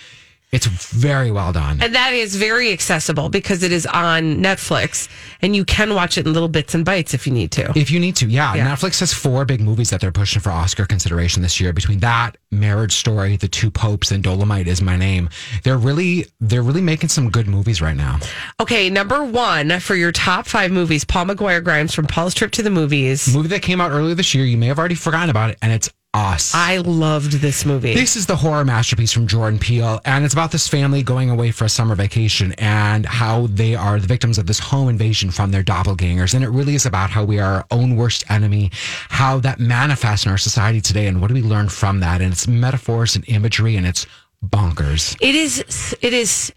It's 0.55 0.67
very 0.67 1.31
well 1.33 1.53
done. 1.53 1.83
And 1.83 1.95
that 1.95 2.13
is 2.13 2.37
very 2.37 2.73
accessible 2.73 3.29
because 3.29 3.63
it 3.63 3.73
is 3.73 3.87
on 3.87 4.37
Netflix 4.37 5.09
and 5.43 5.57
you 5.57 5.65
can 5.65 5.95
watch 5.95 6.17
it 6.17 6.27
in 6.27 6.33
little 6.33 6.49
bits 6.49 6.75
and 6.75 6.85
bites 6.85 7.13
if 7.13 7.27
you 7.27 7.33
need 7.33 7.51
to. 7.53 7.77
If 7.77 7.91
you 7.91 7.99
need 7.99 8.15
to, 8.17 8.27
yeah. 8.27 8.55
Yeah. 8.55 8.73
Netflix 8.75 9.01
has 9.01 9.13
four 9.13 9.45
big 9.45 9.61
movies 9.61 9.91
that 9.91 10.01
they're 10.01 10.13
pushing 10.13 10.41
for 10.41 10.51
Oscar 10.51 10.87
consideration 10.87 11.43
this 11.43 11.61
year. 11.61 11.73
Between 11.73 11.99
that, 12.01 12.39
Marriage 12.53 12.93
Story, 12.93 13.37
The 13.37 13.49
Two 13.49 13.71
Popes, 13.71 14.13
and 14.13 14.23
Dolomite 14.23 14.69
is 14.69 14.81
my 14.81 14.97
name. 14.97 15.29
They're 15.65 15.77
really 15.77 16.27
they're 16.41 16.63
really 16.63 16.83
making 16.83 17.09
some 17.09 17.31
good 17.31 17.49
movies 17.49 17.83
right 17.83 17.97
now. 17.97 18.21
Okay, 18.61 18.89
number 18.91 19.25
one 19.25 19.81
for 19.81 19.97
your 19.97 20.13
top 20.13 20.47
five 20.47 20.71
movies 20.71 21.05
Paul 21.05 21.27
McGuire 21.27 21.65
Grimes 21.65 21.93
from 21.93 22.07
Paul's 22.07 22.35
Trip 22.35 22.53
to 22.53 22.63
the 22.63 22.71
Movies. 22.71 23.35
movie 23.35 23.49
that 23.49 23.63
came 23.63 23.81
out 23.81 23.91
earlier 23.91 24.15
this 24.15 24.35
year. 24.35 24.45
You 24.45 24.57
may 24.57 24.67
have 24.67 24.79
already 24.79 24.95
forgotten 24.95 25.31
about 25.31 25.51
it, 25.51 25.59
and 25.63 25.73
it's 25.73 25.91
Us. 26.15 26.55
I 26.55 26.77
loved 26.77 27.33
this 27.33 27.67
movie. 27.67 27.93
This 27.93 28.15
is 28.15 28.27
the 28.27 28.37
horror 28.37 28.65
masterpiece 28.65 29.13
from 29.13 29.27
Jordan 29.27 29.59
Peele, 29.59 30.01
and 30.05 30.25
it's 30.25 30.33
about 30.33 30.53
this 30.53 30.69
family 30.69 31.03
going 31.03 31.29
away 31.29 31.51
for 31.51 31.65
a 31.65 31.69
summer 31.69 31.97
vacation 31.97 32.55
and 32.59 33.05
how 33.05 33.49
they 33.49 33.75
are 33.75 33.99
the 33.99 34.07
victims 34.07 34.39
of 34.39 34.47
this 34.47 34.61
home 34.61 34.89
invasion 34.89 35.33
from 35.33 35.51
their 35.51 35.65
doppelgangers. 35.65 36.35
And 36.35 36.45
it 36.45 36.51
really 36.51 36.77
is 36.77 36.87
about 36.87 37.11
how 37.11 37.25
we 37.25 37.41
are 37.41 37.55
our 37.55 37.67
own 37.71 37.97
worst 37.97 38.31
enemy, 38.31 38.71
how 39.09 39.41
that 39.41 39.59
manifests 39.59 40.25
in 40.25 40.31
our 40.31 40.39
society 40.39 40.81
today, 40.81 41.09
and 41.09 41.21
what 41.21 41.29
do 41.29 41.35
we 41.35 41.43
learn 41.43 41.69
from 41.69 41.99
that? 42.01 42.21
And 42.21 42.33
it's 42.33 42.47
metaphors 42.47 43.17
and 43.17 43.29
imagery, 43.29 43.77
and 43.77 43.85
it's 43.85 44.07
bonkers. 44.45 45.17
It 45.21 45.35
is. 45.35 45.97
It 46.01 46.13
is. 46.13 46.53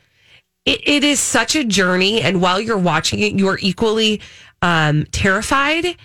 It, 0.66 0.88
it 0.88 1.04
is 1.04 1.20
such 1.20 1.56
a 1.56 1.64
journey, 1.64 2.22
and 2.22 2.42
while 2.42 2.62
you're 2.62 2.78
watching 2.78 3.22
it, 3.22 3.34
you 3.34 3.48
are 3.48 3.58
equally 3.60 4.22
um, 4.62 5.06
terrified 5.12 5.96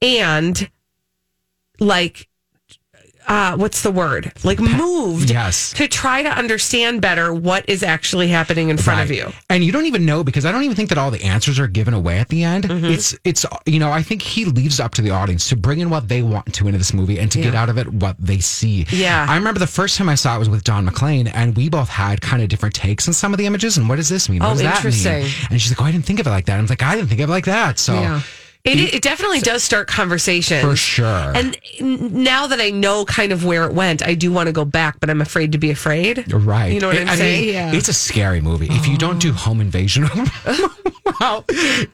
and 0.00 0.70
like, 1.78 2.28
uh, 3.28 3.56
what's 3.56 3.82
the 3.82 3.90
word? 3.90 4.32
Like 4.44 4.58
moved. 4.60 5.30
Yes. 5.30 5.72
To 5.74 5.88
try 5.88 6.22
to 6.22 6.28
understand 6.30 7.00
better 7.00 7.32
what 7.32 7.68
is 7.68 7.82
actually 7.82 8.28
happening 8.28 8.68
in 8.68 8.76
front 8.78 9.00
of 9.00 9.10
you. 9.10 9.30
And 9.50 9.64
you 9.64 9.72
don't 9.72 9.86
even 9.86 10.04
know 10.04 10.24
because 10.24 10.44
I 10.44 10.52
don't 10.52 10.64
even 10.64 10.76
think 10.76 10.88
that 10.88 10.98
all 10.98 11.10
the 11.10 11.22
answers 11.24 11.58
are 11.58 11.66
given 11.66 11.94
away 11.94 12.18
at 12.18 12.28
the 12.28 12.44
end. 12.44 12.64
Mm-hmm. 12.64 12.84
It's 12.86 13.16
it's 13.24 13.46
you 13.66 13.78
know, 13.78 13.90
I 13.90 14.02
think 14.02 14.22
he 14.22 14.44
leaves 14.44 14.80
up 14.80 14.92
to 14.94 15.02
the 15.02 15.10
audience 15.10 15.48
to 15.50 15.56
bring 15.56 15.80
in 15.80 15.90
what 15.90 16.08
they 16.08 16.22
want 16.22 16.52
to 16.54 16.66
into 16.66 16.78
this 16.78 16.92
movie 16.92 17.18
and 17.18 17.30
to 17.32 17.40
get 17.40 17.54
out 17.54 17.68
of 17.68 17.78
it 17.78 17.88
what 17.92 18.16
they 18.18 18.38
see. 18.38 18.86
Yeah. 18.90 19.26
I 19.28 19.36
remember 19.36 19.60
the 19.60 19.66
first 19.66 19.96
time 19.96 20.08
I 20.08 20.14
saw 20.14 20.36
it 20.36 20.38
was 20.38 20.48
with 20.50 20.64
Don 20.64 20.86
McClain 20.88 21.30
and 21.34 21.56
we 21.56 21.68
both 21.68 21.88
had 21.88 22.20
kind 22.20 22.42
of 22.42 22.48
different 22.48 22.74
takes 22.74 23.06
on 23.08 23.14
some 23.14 23.32
of 23.32 23.38
the 23.38 23.46
images 23.46 23.76
and 23.78 23.88
what 23.88 23.96
does 23.96 24.08
this 24.08 24.28
mean? 24.28 24.40
What 24.40 24.48
Oh, 24.48 24.52
does 24.52 24.62
that 24.62 24.76
interesting. 24.76 25.22
mean? 25.24 25.32
And 25.50 25.60
she's 25.60 25.70
like, 25.70 25.80
Oh, 25.80 25.84
I 25.84 25.92
didn't 25.92 26.04
think 26.04 26.20
of 26.20 26.26
it 26.26 26.30
like 26.30 26.46
that. 26.46 26.58
I 26.58 26.60
was 26.60 26.70
like, 26.70 26.82
I 26.82 26.94
didn't 26.96 27.08
think 27.08 27.20
of 27.20 27.28
it 27.28 27.32
like 27.32 27.44
that. 27.46 27.78
So 27.78 27.94
Yeah. 27.94 28.20
It, 28.64 28.94
it 28.94 29.02
definitely 29.02 29.40
does 29.40 29.64
start 29.64 29.88
conversations. 29.88 30.60
for 30.62 30.76
sure. 30.76 31.32
And 31.34 31.58
now 31.80 32.46
that 32.46 32.60
I 32.60 32.70
know 32.70 33.04
kind 33.04 33.32
of 33.32 33.44
where 33.44 33.64
it 33.64 33.72
went, 33.74 34.06
I 34.06 34.14
do 34.14 34.30
want 34.30 34.46
to 34.46 34.52
go 34.52 34.64
back, 34.64 35.00
but 35.00 35.10
I'm 35.10 35.20
afraid 35.20 35.50
to 35.52 35.58
be 35.58 35.70
afraid. 35.72 36.32
Right. 36.32 36.72
You 36.72 36.78
know 36.78 36.86
what 36.86 36.96
It- 36.96 37.02
I'm 37.02 37.08
I 37.08 37.10
mean, 37.12 37.18
saying? 37.18 37.48
Yeah. 37.54 37.72
It's 37.72 37.88
a 37.88 37.92
scary 37.92 38.40
movie. 38.40 38.68
If 38.70 38.86
you 38.86 38.96
don't 38.96 39.18
do 39.20 39.32
home 39.32 39.60
invasion, 39.60 40.04
well, 41.20 41.44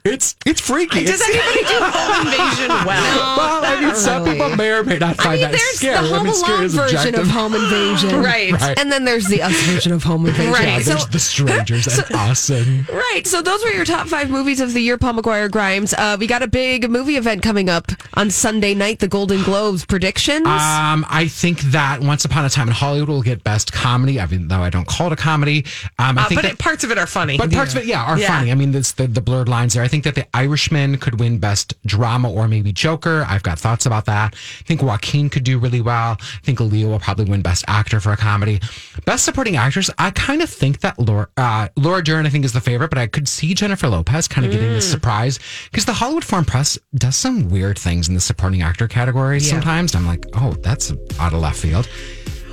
it's 0.04 0.36
it's 0.44 0.60
freaky. 0.60 1.04
Does 1.04 1.22
It's- 1.22 1.30
anybody 1.30 1.72
do 1.72 1.78
home 1.84 2.26
invasion 2.26 2.68
well? 2.68 3.36
well, 3.38 3.64
I 3.64 3.80
mean, 3.80 3.94
some 3.94 4.24
really. 4.24 4.34
people 4.36 4.56
may 4.56 4.70
or 4.70 4.84
may 4.84 4.98
not 4.98 5.18
I 5.20 5.22
find 5.22 5.40
mean, 5.40 5.50
that 5.50 5.50
there's 5.52 5.62
scary. 5.78 5.94
the 6.06 6.14
I 6.14 6.16
Home 6.18 6.24
mean, 6.26 6.34
scary 6.34 6.58
Alone 6.66 6.68
version 6.90 7.14
of. 7.14 7.28
Home 7.28 7.54
Invasion. 7.54 8.20
Right. 8.22 8.52
Right. 8.52 8.78
And 8.78 8.92
then 8.92 9.04
there's 9.06 9.26
the 9.28 9.40
us 9.42 9.58
version 9.62 9.92
of 9.92 10.02
Home 10.02 10.26
Invasion. 10.26 10.52
Right. 10.52 10.64
Yeah, 10.68 10.78
there's 10.80 11.02
So- 11.04 11.08
the 11.08 11.18
strangers 11.18 11.86
and 11.86 12.14
us 12.14 12.50
and 12.50 12.86
Right. 12.90 13.22
So 13.26 13.40
those 13.40 13.64
were 13.64 13.70
your 13.70 13.84
top 13.86 14.06
five 14.08 14.28
movies 14.28 14.60
of 14.60 14.74
the 14.74 14.80
year, 14.80 14.98
Paul 14.98 15.14
McGuire 15.14 15.50
Grimes. 15.50 15.94
Uh, 15.94 16.16
we 16.20 16.26
got 16.26 16.42
a 16.42 16.46
big 16.58 16.90
movie 16.90 17.16
event 17.16 17.40
coming 17.40 17.68
up 17.70 17.86
on 18.14 18.30
Sunday 18.32 18.74
night, 18.74 18.98
the 18.98 19.06
Golden 19.06 19.44
Globes 19.44 19.84
predictions. 19.86 20.44
Um, 20.44 21.06
I 21.08 21.28
think 21.30 21.60
that 21.70 22.00
Once 22.00 22.24
Upon 22.24 22.44
a 22.44 22.50
Time 22.50 22.66
in 22.66 22.74
Hollywood 22.74 23.08
will 23.08 23.22
get 23.22 23.44
Best 23.44 23.72
Comedy, 23.72 24.14
even 24.14 24.48
though 24.48 24.58
I 24.58 24.68
don't 24.68 24.84
call 24.88 25.06
it 25.06 25.12
a 25.12 25.16
comedy. 25.16 25.64
Um, 26.00 26.18
I 26.18 26.22
Uh, 26.22 26.28
think 26.28 26.38
but 26.38 26.42
that, 26.42 26.52
it, 26.54 26.58
parts 26.58 26.82
of 26.82 26.90
it 26.90 26.98
are 26.98 27.06
funny. 27.06 27.38
but 27.38 27.52
parts 27.52 27.74
of 27.76 27.82
it, 27.82 27.86
yeah, 27.86 28.02
are 28.02 28.18
Yeah. 28.18 28.26
funny. 28.38 28.50
I 28.50 28.56
mean, 28.56 28.74
it's 28.74 28.90
the 28.90 29.06
the 29.06 29.20
blurred 29.20 29.48
lines 29.48 29.74
there. 29.74 29.84
I 29.84 29.88
think 29.88 30.02
that 30.02 30.16
The 30.16 30.26
Irishman 30.34 30.96
could 30.98 31.20
win 31.20 31.38
Best 31.38 31.74
Drama 31.86 32.28
or 32.28 32.48
maybe 32.48 32.72
Joker. 32.72 33.24
I've 33.28 33.44
got 33.44 33.56
thoughts 33.60 33.86
about 33.86 34.06
that. 34.06 34.34
I 34.34 34.62
think 34.64 34.82
Joaquin 34.82 35.30
could 35.30 35.44
do 35.44 35.60
really 35.60 35.80
well. 35.80 36.16
I 36.20 36.40
think 36.42 36.58
Leo 36.58 36.88
will 36.88 36.98
probably 36.98 37.26
win 37.26 37.40
Best 37.40 37.64
Actor 37.68 38.00
for 38.00 38.10
a 38.10 38.16
comedy. 38.16 38.60
Best 39.04 39.24
Supporting 39.24 39.54
Actress, 39.56 39.90
I 39.96 40.10
kind 40.10 40.42
of 40.42 40.50
think 40.50 40.80
that 40.80 40.98
Laura, 40.98 41.28
uh, 41.36 41.68
Laura 41.76 42.02
Dern, 42.02 42.26
I 42.26 42.30
think, 42.30 42.44
is 42.44 42.52
the 42.52 42.60
favorite, 42.60 42.88
but 42.88 42.98
I 42.98 43.06
could 43.06 43.28
see 43.28 43.54
Jennifer 43.54 43.86
Lopez 43.86 44.26
kind 44.26 44.44
of 44.44 44.50
getting 44.50 44.70
Mm. 44.70 44.74
the 44.74 44.82
surprise 44.82 45.38
because 45.70 45.84
the 45.84 45.92
Hollywood 45.92 46.24
Foreign 46.24 46.44
Press 46.48 46.78
does 46.94 47.14
some 47.14 47.50
weird 47.50 47.78
things 47.78 48.08
in 48.08 48.14
the 48.14 48.20
supporting 48.22 48.62
actor 48.62 48.88
category 48.88 49.38
sometimes. 49.38 49.94
I'm 49.94 50.06
like, 50.06 50.24
oh, 50.32 50.52
that's 50.52 50.90
out 51.20 51.34
of 51.34 51.40
left 51.40 51.58
field. 51.58 51.86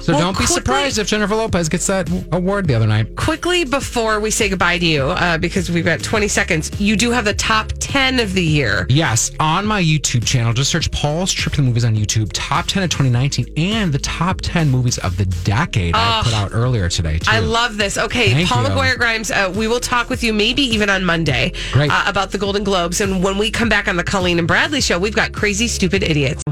So 0.05 0.13
Well, 0.13 0.21
don't 0.21 0.33
be 0.33 0.38
quickly- 0.45 0.53
surprised 0.53 1.00
if 1.00 1.07
Jennifer 1.07 1.33
Lopez 1.35 1.67
gets 1.67 1.88
that 1.88 2.07
award 2.31 2.67
the 2.67 2.75
other 2.75 2.85
night. 2.85 3.15
Quickly 3.15 3.63
before 3.65 4.19
we 4.19 4.29
say 4.29 4.50
goodbye 4.50 4.77
to 4.77 4.85
you, 4.85 5.01
uh, 5.05 5.39
because 5.39 5.72
we've 5.72 5.83
got 5.83 6.03
20 6.03 6.27
seconds, 6.27 6.70
you 6.77 6.96
do 6.96 7.09
have 7.09 7.25
the 7.25 7.33
top 7.33 7.74
10 7.79 8.20
of 8.20 8.33
the 8.35 8.44
year. 8.44 8.85
Yes, 8.87 9.31
on 9.39 9.65
my 9.65 9.81
YouTube 9.81 10.24
channel, 10.24 10.53
just 10.53 10.70
search 10.70 10.91
Paul's 10.91 11.33
Trip 11.33 11.55
to 11.55 11.61
the 11.61 11.68
Movies 11.68 11.85
on 11.85 11.96
YouTube, 11.96 12.29
top 12.33 12.68
10 12.68 12.83
of 12.83 12.91
2019, 12.91 13.48
and 13.57 13.91
the 13.91 13.98
top 13.98 14.41
10 14.41 14.70
movies 14.70 15.00
of 15.00 15.18
the 15.18 15.25
decade 15.44 15.96
I 15.96 16.22
put 16.24 16.35
out 16.35 16.51
earlier 16.53 16.87
today, 16.87 17.18
too. 17.18 17.25
I 17.31 17.39
love 17.39 17.77
this. 17.77 17.98
Okay, 17.98 18.29
Thank 18.31 18.48
Paul 18.48 18.61
you. 18.61 18.70
McGuire 18.70 18.98
Grimes, 18.98 19.31
uh, 19.31 19.51
we 19.55 19.68
will 19.68 19.79
talk 19.79 20.11
with 20.11 20.24
you 20.24 20.33
maybe 20.33 20.61
even 20.61 20.87
on 20.91 21.03
Monday 21.03 21.51
uh, 21.74 22.03
about 22.05 22.29
the 22.29 22.37
Golden 22.37 22.63
Globes. 22.63 23.01
And 23.01 23.24
when 23.24 23.39
we 23.39 23.50
come 23.50 23.70
back 23.70 23.87
on 23.87 23.96
the 23.96 24.03
Colleen 24.03 24.37
and 24.37 24.48
Bradley 24.48 24.81
show, 24.81 25.00
we've 25.00 25.15
got 25.15 25.33
Crazy 25.33 25.68
Stupid 25.68 26.03
Idiots. 26.03 26.44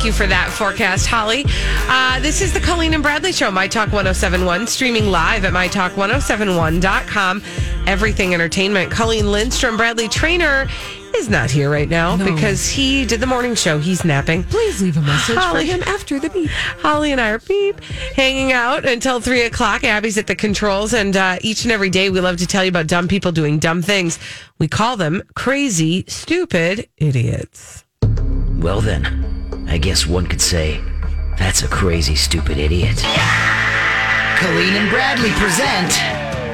Thank 0.00 0.14
you 0.14 0.18
for 0.18 0.26
that 0.28 0.48
forecast, 0.50 1.06
Holly. 1.06 1.44
Uh, 1.86 2.20
this 2.20 2.40
is 2.40 2.54
the 2.54 2.60
Colleen 2.60 2.94
and 2.94 3.02
Bradley 3.02 3.32
Show, 3.32 3.50
My 3.50 3.68
Talk 3.68 3.92
1071, 3.92 4.66
streaming 4.66 5.10
live 5.10 5.44
at 5.44 5.52
MyTalk1071.com. 5.52 7.42
Everything 7.86 8.32
Entertainment. 8.32 8.90
Colleen 8.90 9.30
Lindstrom, 9.30 9.76
Bradley 9.76 10.08
Traynor, 10.08 10.68
is 11.14 11.28
not 11.28 11.50
here 11.50 11.68
right 11.68 11.90
now 11.90 12.16
No. 12.16 12.24
because 12.34 12.66
he 12.66 13.04
did 13.04 13.20
the 13.20 13.26
morning 13.26 13.54
show. 13.54 13.78
He's 13.78 14.02
napping. 14.02 14.44
Please 14.44 14.80
leave 14.80 14.96
a 14.96 15.02
message 15.02 15.36
Holly. 15.36 15.66
for 15.66 15.70
him 15.70 15.82
after 15.82 16.18
the 16.18 16.30
beep. 16.30 16.48
Holly 16.78 17.12
and 17.12 17.20
I 17.20 17.32
are 17.32 17.38
beep 17.40 17.78
hanging 18.16 18.52
out 18.52 18.86
until 18.86 19.20
three 19.20 19.42
o'clock. 19.42 19.84
Abby's 19.84 20.16
at 20.16 20.26
the 20.26 20.34
controls, 20.34 20.94
and 20.94 21.14
uh, 21.14 21.36
each 21.42 21.64
and 21.64 21.72
every 21.72 21.90
day 21.90 22.08
we 22.08 22.20
love 22.22 22.38
to 22.38 22.46
tell 22.46 22.64
you 22.64 22.70
about 22.70 22.86
dumb 22.86 23.06
people 23.06 23.32
doing 23.32 23.58
dumb 23.58 23.82
things. 23.82 24.18
We 24.58 24.66
call 24.66 24.96
them 24.96 25.22
crazy, 25.34 26.06
stupid 26.08 26.88
idiots. 26.96 27.84
Well, 28.56 28.80
then, 28.80 29.39
I 29.70 29.78
guess 29.78 30.04
one 30.04 30.26
could 30.26 30.40
say 30.40 30.80
that's 31.38 31.62
a 31.62 31.68
crazy, 31.68 32.16
stupid 32.16 32.58
idiot. 32.58 32.96
Colleen 34.36 34.74
and 34.74 34.90
Bradley 34.90 35.30
present 35.38 35.92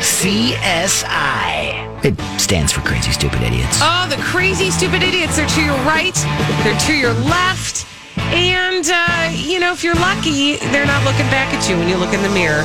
CSI. 0.05 2.05
It 2.05 2.21
stands 2.39 2.73
for 2.73 2.83
Crazy 2.83 3.13
Stupid 3.13 3.41
Idiots. 3.41 3.79
Oh, 3.81 4.07
the 4.11 4.19
crazy, 4.23 4.71
stupid 4.71 5.03
idiots. 5.03 5.37
They're 5.37 5.49
to 5.49 5.65
your 5.65 5.77
right, 5.87 6.15
they're 6.63 6.79
to 6.79 6.93
your 6.95 7.15
left. 7.25 7.87
And, 8.19 8.87
uh, 8.87 9.31
you 9.33 9.61
know, 9.61 9.73
if 9.73 9.83
you're 9.83 9.95
lucky, 9.95 10.57
they're 10.57 10.85
not 10.85 11.03
looking 11.05 11.25
back 11.31 11.55
at 11.55 11.67
you 11.71 11.79
when 11.79 11.89
you 11.89 11.97
look 11.97 12.13
in 12.13 12.21
the 12.21 12.29
mirror. 12.29 12.65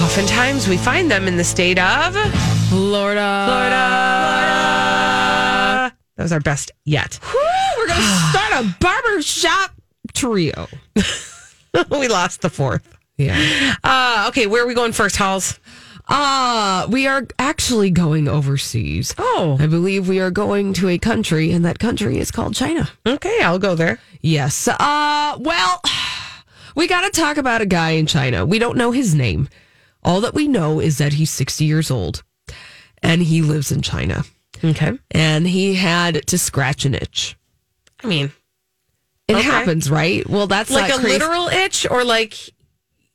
Oftentimes 0.00 0.68
we 0.68 0.76
find 0.76 1.10
them 1.10 1.26
in 1.26 1.36
the 1.36 1.42
state 1.42 1.80
of 1.80 2.14
Florida. 2.68 3.46
Florida. 3.48 3.76
That 6.16 6.22
was 6.22 6.30
our 6.32 6.38
best 6.38 6.70
yet. 6.84 7.18
Whew, 7.20 7.40
we're 7.78 7.88
going 7.88 7.98
to 7.98 8.06
start 8.30 8.52
a 8.64 8.76
barber 8.80 9.22
shop 9.22 9.72
trio. 10.12 10.66
we 11.90 12.08
lost 12.08 12.42
the 12.42 12.50
fourth. 12.50 12.96
Yeah. 13.16 13.74
Uh, 13.82 14.26
okay, 14.28 14.46
where 14.46 14.64
are 14.64 14.66
we 14.66 14.74
going 14.74 14.92
first, 14.92 15.16
Halls? 15.16 15.58
Uh, 16.08 16.86
we 16.88 17.06
are 17.06 17.26
actually 17.38 17.90
going 17.90 18.28
overseas. 18.28 19.14
Oh. 19.18 19.56
I 19.60 19.66
believe 19.66 20.08
we 20.08 20.20
are 20.20 20.30
going 20.30 20.72
to 20.74 20.88
a 20.88 20.98
country, 20.98 21.52
and 21.52 21.64
that 21.64 21.78
country 21.78 22.18
is 22.18 22.30
called 22.30 22.54
China. 22.54 22.88
Okay, 23.06 23.40
I'll 23.42 23.58
go 23.58 23.74
there. 23.74 24.00
Yes. 24.22 24.68
Uh, 24.68 25.36
well, 25.38 25.82
we 26.74 26.86
got 26.86 27.02
to 27.02 27.20
talk 27.20 27.36
about 27.36 27.60
a 27.60 27.66
guy 27.66 27.90
in 27.90 28.06
China. 28.06 28.46
We 28.46 28.58
don't 28.58 28.78
know 28.78 28.92
his 28.92 29.14
name. 29.14 29.48
All 30.02 30.20
that 30.22 30.34
we 30.34 30.48
know 30.48 30.80
is 30.80 30.98
that 30.98 31.14
he's 31.14 31.30
60 31.30 31.64
years 31.64 31.90
old 31.90 32.22
and 33.02 33.22
he 33.22 33.42
lives 33.42 33.72
in 33.72 33.82
China. 33.82 34.24
Okay. 34.64 34.98
And 35.10 35.46
he 35.46 35.74
had 35.74 36.26
to 36.28 36.38
scratch 36.38 36.84
an 36.84 36.94
itch. 36.94 37.36
I 38.02 38.06
mean, 38.06 38.32
It 39.28 39.34
Okay. 39.36 39.42
happens, 39.42 39.90
right? 39.90 40.28
Well, 40.28 40.46
that's 40.46 40.70
like 40.70 40.92
a 40.92 40.96
literal 40.96 41.48
itch 41.48 41.86
or 41.90 42.02
like, 42.02 42.34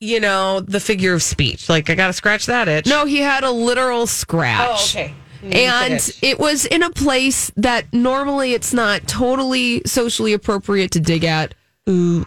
you 0.00 0.20
know, 0.20 0.60
the 0.60 0.80
figure 0.80 1.12
of 1.12 1.22
speech. 1.22 1.68
Like, 1.68 1.90
I 1.90 1.94
got 1.96 2.06
to 2.06 2.12
scratch 2.12 2.46
that 2.46 2.68
itch. 2.68 2.86
No, 2.86 3.04
he 3.04 3.18
had 3.18 3.42
a 3.42 3.50
literal 3.50 4.02
oh, 4.02 4.06
scratch. 4.06 4.96
Oh, 4.96 5.00
okay. 5.00 5.14
Mm, 5.42 5.54
and 5.54 6.16
it 6.22 6.38
was 6.38 6.66
in 6.66 6.82
a 6.82 6.90
place 6.90 7.50
that 7.56 7.92
normally 7.92 8.54
it's 8.54 8.72
not 8.72 9.06
totally 9.08 9.82
socially 9.84 10.32
appropriate 10.32 10.92
to 10.92 11.00
dig 11.00 11.24
at. 11.24 11.54
Ooh, 11.88 12.24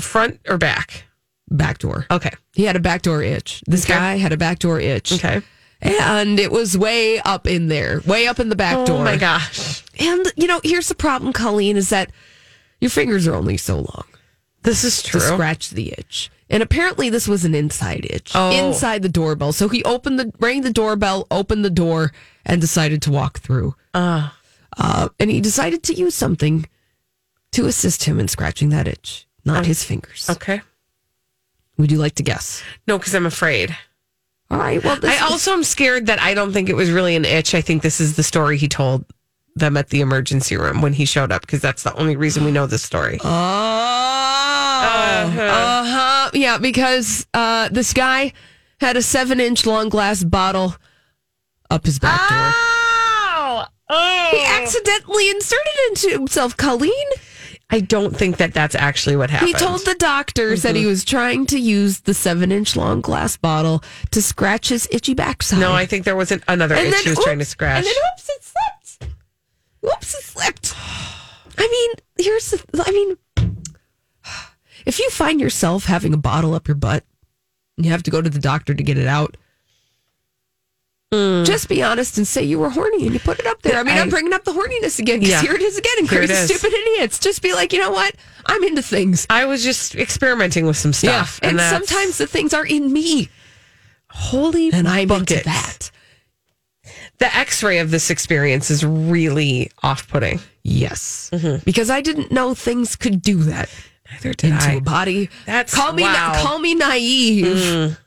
front 0.00 0.40
or 0.48 0.58
back? 0.58 1.04
Back 1.50 1.78
door. 1.78 2.06
Okay. 2.10 2.30
He 2.54 2.64
had 2.64 2.76
a 2.76 2.80
back 2.80 3.02
door 3.02 3.22
itch. 3.22 3.62
This 3.66 3.84
Okay. 3.84 3.94
guy 3.94 4.16
had 4.16 4.32
a 4.32 4.36
back 4.36 4.58
door 4.58 4.80
itch. 4.80 5.12
Okay. 5.12 5.42
And 5.80 6.40
it 6.40 6.50
was 6.50 6.76
way 6.76 7.20
up 7.20 7.46
in 7.46 7.68
there, 7.68 8.00
way 8.06 8.26
up 8.26 8.40
in 8.40 8.48
the 8.48 8.56
back 8.56 8.76
oh 8.78 8.86
door. 8.86 8.98
Oh 9.00 9.04
my 9.04 9.16
gosh. 9.16 9.84
And, 10.00 10.26
you 10.36 10.48
know, 10.48 10.60
here's 10.64 10.88
the 10.88 10.94
problem, 10.96 11.32
Colleen, 11.32 11.76
is 11.76 11.90
that 11.90 12.10
your 12.80 12.90
fingers 12.90 13.26
are 13.26 13.34
only 13.34 13.56
so 13.56 13.76
long 13.76 14.04
This 14.62 14.84
is 14.84 15.02
true. 15.02 15.20
to 15.20 15.26
scratch 15.26 15.70
the 15.70 15.92
itch. 15.96 16.30
And 16.50 16.62
apparently 16.62 17.10
this 17.10 17.28
was 17.28 17.44
an 17.44 17.54
inside 17.54 18.06
itch. 18.08 18.32
Oh. 18.34 18.50
Inside 18.50 19.02
the 19.02 19.08
doorbell. 19.10 19.52
So 19.52 19.68
he 19.68 19.84
opened 19.84 20.18
the 20.18 20.32
rang 20.40 20.62
the 20.62 20.72
doorbell, 20.72 21.26
opened 21.30 21.64
the 21.64 21.70
door, 21.70 22.12
and 22.46 22.60
decided 22.60 23.02
to 23.02 23.10
walk 23.10 23.40
through. 23.40 23.74
Uh, 23.92 24.30
and 25.20 25.30
he 25.30 25.40
decided 25.40 25.82
to 25.84 25.94
use 25.94 26.14
something 26.14 26.64
to 27.52 27.66
assist 27.66 28.04
him 28.04 28.18
in 28.18 28.28
scratching 28.28 28.70
that 28.70 28.88
itch. 28.88 29.26
Not 29.44 29.66
his 29.66 29.84
fingers. 29.84 30.28
Okay. 30.30 30.60
Would 31.76 31.90
you 31.92 31.98
like 31.98 32.14
to 32.16 32.22
guess? 32.22 32.62
No, 32.86 32.98
because 32.98 33.14
I'm 33.14 33.26
afraid. 33.26 33.76
All 34.50 34.58
right. 34.58 34.82
Well, 34.82 34.96
this 34.96 35.20
I 35.20 35.24
also 35.26 35.52
am 35.52 35.64
scared 35.64 36.06
that 36.06 36.20
I 36.20 36.32
don't 36.34 36.52
think 36.52 36.68
it 36.68 36.76
was 36.76 36.90
really 36.90 37.14
an 37.16 37.24
itch. 37.24 37.54
I 37.54 37.60
think 37.60 37.82
this 37.82 38.00
is 38.00 38.16
the 38.16 38.22
story 38.22 38.56
he 38.56 38.68
told 38.68 39.04
them 39.58 39.76
at 39.76 39.90
the 39.90 40.00
emergency 40.00 40.56
room 40.56 40.82
when 40.82 40.92
he 40.92 41.04
showed 41.04 41.32
up 41.32 41.42
because 41.42 41.60
that's 41.60 41.82
the 41.82 41.94
only 41.94 42.16
reason 42.16 42.44
we 42.44 42.50
know 42.50 42.66
this 42.66 42.82
story. 42.82 43.18
Oh, 43.22 43.28
uh 43.28 43.32
huh. 45.84 46.30
Yeah, 46.34 46.58
because 46.58 47.26
uh, 47.34 47.68
this 47.70 47.92
guy 47.92 48.32
had 48.80 48.96
a 48.96 49.02
seven 49.02 49.40
inch 49.40 49.66
long 49.66 49.88
glass 49.88 50.24
bottle 50.24 50.76
up 51.70 51.84
his 51.84 51.98
back 51.98 52.28
door. 52.28 52.52
Oh! 53.90 54.28
He 54.30 54.44
accidentally 54.44 55.30
inserted 55.30 55.66
it 55.66 56.04
into 56.04 56.18
himself, 56.18 56.56
Colleen. 56.56 56.92
I 57.70 57.80
don't 57.80 58.16
think 58.16 58.38
that 58.38 58.54
that's 58.54 58.74
actually 58.74 59.16
what 59.16 59.28
happened. 59.28 59.48
He 59.48 59.54
told 59.54 59.84
the 59.84 59.94
doctors 59.94 60.62
that 60.62 60.74
he 60.74 60.86
was 60.86 61.04
trying 61.04 61.44
to 61.46 61.58
use 61.58 62.00
the 62.00 62.14
seven 62.14 62.50
inch 62.50 62.76
long 62.76 63.02
glass 63.02 63.36
bottle 63.36 63.82
to 64.10 64.22
scratch 64.22 64.70
his 64.70 64.88
itchy 64.90 65.12
backside. 65.12 65.60
No, 65.60 65.72
I 65.72 65.84
think 65.84 66.04
there 66.04 66.16
was 66.16 66.32
an, 66.32 66.42
another 66.48 66.74
And 66.74 66.86
itch 66.86 66.94
then, 66.94 67.02
he 67.04 67.10
was 67.10 67.18
trying 67.18 67.40
to 67.40 67.44
scratch. 67.44 67.78
And 67.78 67.86
then, 67.86 67.94
oops, 68.14 68.30
it 68.30 68.42
slipped. 68.42 68.47
Oops, 69.88 70.14
it 70.14 70.22
slipped. 70.22 70.74
I 71.56 71.66
mean, 71.68 72.24
here's 72.24 72.50
the. 72.50 72.62
I 72.86 72.90
mean, 72.90 73.16
if 74.86 74.98
you 74.98 75.10
find 75.10 75.40
yourself 75.40 75.84
having 75.86 76.14
a 76.14 76.18
bottle 76.18 76.54
up 76.54 76.68
your 76.68 76.76
butt, 76.76 77.04
and 77.76 77.86
you 77.86 77.92
have 77.92 78.02
to 78.04 78.10
go 78.10 78.20
to 78.20 78.30
the 78.30 78.38
doctor 78.38 78.74
to 78.74 78.82
get 78.82 78.98
it 78.98 79.06
out. 79.06 79.36
Mm. 81.12 81.46
Just 81.46 81.70
be 81.70 81.82
honest 81.82 82.18
and 82.18 82.26
say 82.26 82.42
you 82.42 82.58
were 82.58 82.68
horny 82.68 83.04
and 83.06 83.14
you 83.14 83.20
put 83.20 83.38
it 83.38 83.46
up 83.46 83.62
there. 83.62 83.78
I 83.78 83.82
mean, 83.82 83.94
I, 83.94 84.00
am 84.00 84.10
bringing 84.10 84.34
up 84.34 84.44
the 84.44 84.52
horniness 84.52 84.98
again 84.98 85.20
because 85.20 85.30
Yeah. 85.30 85.40
here 85.40 85.54
it 85.54 85.62
is 85.62 85.78
again. 85.78 85.92
It 86.00 86.08
Crazy, 86.08 86.34
stupid 86.34 86.74
idiots. 86.74 87.18
Just 87.18 87.40
be 87.40 87.54
like, 87.54 87.72
you 87.72 87.78
know 87.78 87.90
what? 87.90 88.14
I'm 88.44 88.62
into 88.62 88.82
things. 88.82 89.26
I 89.30 89.46
was 89.46 89.64
just 89.64 89.94
experimenting 89.94 90.66
with 90.66 90.76
some 90.76 90.92
stuff. 90.92 91.40
and, 91.42 91.58
that's- 91.58 91.88
sometimes 91.88 92.18
the 92.18 92.26
things 92.26 92.52
are 92.52 92.66
in 92.66 92.92
me, 92.92 93.30
holy 94.10 94.70
and 94.70 94.86
I'm 94.86 95.10
into 95.10 95.42
that. 95.44 95.90
The 97.18 97.34
x 97.36 97.62
ray 97.62 97.78
of 97.78 97.90
this 97.90 98.10
experience 98.10 98.70
is 98.70 98.84
really 98.84 99.70
off 99.82 100.06
putting. 100.08 100.40
Yes, 100.62 101.30
because 101.64 101.90
I 101.90 102.00
didn't 102.00 102.30
know 102.30 102.54
things 102.54 102.94
could 102.94 103.22
do 103.22 103.38
that 103.44 103.68
Neither 104.12 104.34
did 104.34 104.50
into 104.52 104.68
I. 104.68 104.72
a 104.74 104.80
body. 104.80 105.30
That's- 105.46 105.74
call 105.74 105.92
me 105.92 106.02
wow. 106.02 106.40
call 106.42 106.58
me 106.58 106.74
naive. 106.74 107.98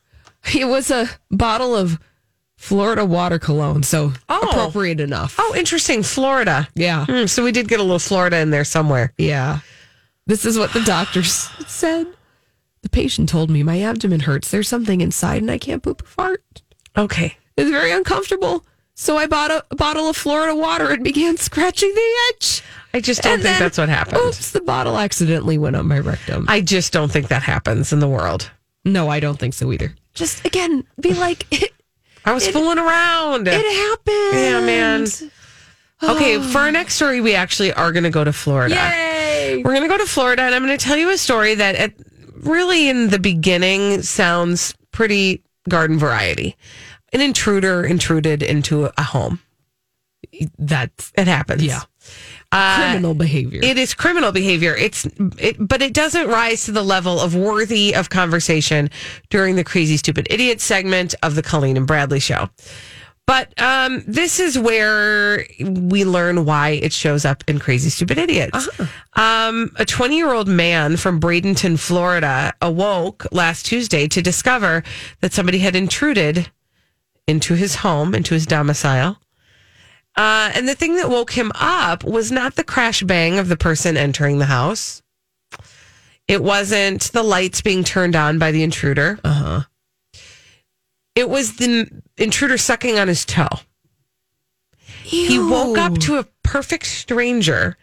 It 0.56 0.66
was 0.66 0.90
a 0.92 1.10
bottle 1.30 1.76
of 1.76 2.00
Florida 2.56 3.04
water 3.06 3.40
cologne, 3.40 3.84
so 3.84 4.14
Oh. 4.30 4.48
appropriate 4.50 5.00
enough. 5.00 5.36
Oh, 5.40 5.54
interesting. 5.58 6.04
Florida. 6.04 6.68
Yeah, 6.76 7.06
Hmm, 7.06 7.26
so 7.26 7.44
we 7.44 7.52
did 7.52 7.68
get 7.68 7.80
a 7.80 7.84
little 7.84 8.00
Florida 8.00 8.38
in 8.38 8.50
there 8.52 8.64
somewhere. 8.66 9.14
yeah. 9.18 9.60
This 10.28 10.46
is 10.46 10.58
what 10.58 10.72
the 10.74 10.82
doctors 10.82 11.50
said. 11.68 12.06
The 12.84 12.90
patient 12.90 13.28
told 13.28 13.50
me 13.50 13.64
my 13.64 13.82
abdomen 13.82 14.22
hurts. 14.22 14.50
There's 14.52 14.68
something 14.70 15.02
inside, 15.02 15.42
and 15.42 15.50
I 15.52 15.58
can't 15.58 15.82
poop 15.84 16.04
or 16.04 16.06
fart. 16.06 16.44
Okay. 16.96 17.36
It's 17.58 17.70
very 17.72 17.92
uncomfortable. 17.92 18.64
So 19.02 19.18
I 19.18 19.26
bought 19.26 19.50
a, 19.50 19.66
a 19.72 19.76
bottle 19.76 20.08
of 20.10 20.16
Florida 20.16 20.54
water 20.56 20.92
and 20.92 21.04
began 21.04 21.36
scratching 21.36 21.92
the 21.92 22.12
itch. 22.30 22.62
I 22.94 23.00
just 23.00 23.24
don't 23.24 23.34
And 23.34 23.42
think 23.42 23.54
then, 23.56 23.60
that's 23.64 23.80
what 23.80 23.90
happened. 23.90 24.18
Oops, 24.22 24.52
the 24.52 24.62
bottle 24.62 24.96
accidentally 24.96 25.58
went 25.58 25.76
on 25.76 25.88
my 25.88 25.98
rectum. 25.98 26.46
I 26.48 26.62
just 26.62 26.94
don't 26.94 27.12
think 27.12 27.30
that 27.30 27.42
happens 27.42 27.92
in 27.92 28.00
the 28.00 28.08
world. 28.08 28.52
no, 28.86 29.10
I 29.10 29.20
don't 29.20 29.40
think 29.40 29.56
so 29.56 29.72
either. 29.72 29.96
Just 30.14 30.46
again, 30.46 30.84
be 31.00 31.16
like, 31.16 31.48
it, 31.52 31.72
I 32.26 32.34
was 32.34 32.48
fooling 32.48 32.78
around. 32.78 33.48
it 33.48 33.54
happened. 33.54 34.40
Yeah, 34.40 34.62
man. 34.64 35.08
Okay, 36.04 36.40
for 36.40 36.60
our 36.60 36.72
next 36.72 36.94
story, 36.94 37.22
we 37.22 37.34
actually 37.34 37.74
are 37.74 37.92
going 37.92 38.04
to 38.04 38.12
go 38.12 38.24
to 38.24 38.32
Florida. 38.34 38.76
Yay! 38.76 39.64
We're 39.66 39.72
going 39.72 39.82
to 39.82 39.88
go 39.88 39.98
to 39.98 40.06
Florida, 40.06 40.44
and 40.44 40.54
I'm 40.54 40.64
going 40.64 40.78
to 40.78 40.84
tell 40.86 40.98
you 40.98 41.10
a 41.10 41.18
story 41.18 41.56
that, 41.56 41.74
at, 41.74 41.94
really, 42.36 42.88
in 42.88 43.10
the 43.10 43.18
beginning, 43.20 44.04
sounds 44.04 44.76
pretty 44.92 45.42
garden 45.70 45.98
variety. 45.98 46.56
An 47.14 47.22
intruder 47.22 47.84
intruded 47.84 48.42
into 48.42 48.90
a 48.98 49.04
home. 49.04 49.42
That's 50.58 51.12
It 51.18 51.28
happens. 51.28 51.64
Yeah. 51.64 51.82
Uh, 52.52 52.92
criminal 52.92 53.14
behavior. 53.14 53.60
It 53.64 53.78
is 53.78 53.94
criminal 53.94 54.32
behavior. 54.32 54.76
It's, 54.76 55.06
it, 55.38 55.56
but 55.60 55.82
it 55.82 55.94
doesn't 55.94 56.28
rise 56.28 56.66
to 56.66 56.72
the 56.72 56.84
level 56.84 57.20
of 57.20 57.36
worthy 57.36 57.96
of 57.96 58.10
conversation 58.10 58.90
during 59.30 59.56
the 59.56 59.64
crazy 59.64 59.98
stupid 59.98 60.28
idiot 60.30 60.62
segment 60.62 61.16
of 61.24 61.36
the 61.36 61.44
Colleen 61.44 61.78
and 61.78 61.88
Bradley 61.88 62.20
show. 62.20 62.50
But 63.28 63.58
um, 63.62 64.04
this 64.08 64.40
is 64.40 64.60
where 64.60 65.46
we 65.62 66.04
learn 66.04 66.44
why 66.44 66.72
it 66.72 66.92
shows 66.92 67.24
up 67.24 67.44
in 67.48 67.60
Crazy 67.60 67.90
Stupid 67.90 68.18
Idiots. 68.18 68.68
Um, 69.14 69.72
a 69.78 69.86
20 69.86 70.18
year 70.18 70.34
old 70.34 70.50
man 70.50 70.98
from 70.98 71.20
Bradenton, 71.20 71.80
Florida, 71.80 72.54
awoke 72.62 73.26
last 73.32 73.66
Tuesday 73.66 74.08
to 74.10 74.22
discover 74.22 74.84
that 75.22 75.32
somebody 75.32 75.60
had 75.60 75.78
intruded 75.78 76.52
into 77.28 77.56
his 77.56 77.76
home, 77.76 78.14
into 78.14 78.34
his 78.34 78.46
domicile. 78.46 79.18
Uh, 80.16 80.52
and 80.54 80.68
the 80.68 80.76
thing 80.76 80.96
that 80.98 81.10
woke 81.10 81.32
him 81.32 81.52
up 81.56 82.04
was 82.04 82.32
not 82.32 82.56
the 82.56 82.64
crash 82.64 83.02
bang 83.04 83.40
of 83.40 83.48
the 83.48 83.58
person 83.58 83.96
entering 83.96 84.40
the 84.40 84.46
house. 84.46 85.02
It 86.28 86.44
wasn't 86.44 87.12
the 87.12 87.24
lights 87.24 87.62
being 87.62 87.84
turned 87.84 88.16
on 88.16 88.40
by 88.40 88.52
the 88.52 88.64
intruder. 88.64 89.20
Uh 89.24 89.34
huh. 89.34 89.62
It 91.16 91.30
was 91.30 91.58
the 91.58 91.90
intruder 92.18 92.58
sucking 92.58 92.98
on 92.98 93.08
his 93.08 93.26
toe. 93.26 93.48
He 95.04 95.40
woke 95.40 95.78
up 95.78 95.98
to 96.00 96.20
a 96.20 96.28
perfect 96.44 96.86
stranger 96.86 97.78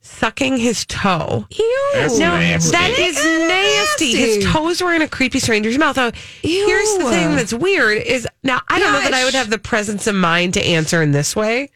sucking 0.00 0.56
his 0.56 0.84
toe. 0.86 1.46
Ew. 1.50 1.92
No, 1.94 2.08
that 2.08 2.94
is 2.98 3.16
nasty. 3.16 4.12
His 4.12 4.44
toes 4.44 4.82
were 4.82 4.94
in 4.94 5.02
a 5.02 5.08
creepy 5.08 5.38
stranger's 5.38 5.78
mouth. 5.78 5.96
Now, 5.96 6.10
here's 6.42 6.98
the 6.98 7.10
thing 7.10 7.36
that's 7.36 7.52
weird 7.52 8.02
is 8.02 8.26
now 8.42 8.60
I 8.68 8.78
don't 8.78 8.92
know 8.92 9.00
that 9.00 9.14
I 9.14 9.24
would 9.24 9.34
have 9.34 9.50
the 9.50 9.58
presence 9.58 10.06
of 10.06 10.14
mind 10.14 10.54
to 10.54 10.64
answer 10.64 11.02
in 11.02 11.12
this 11.12 11.36
way. 11.36 11.70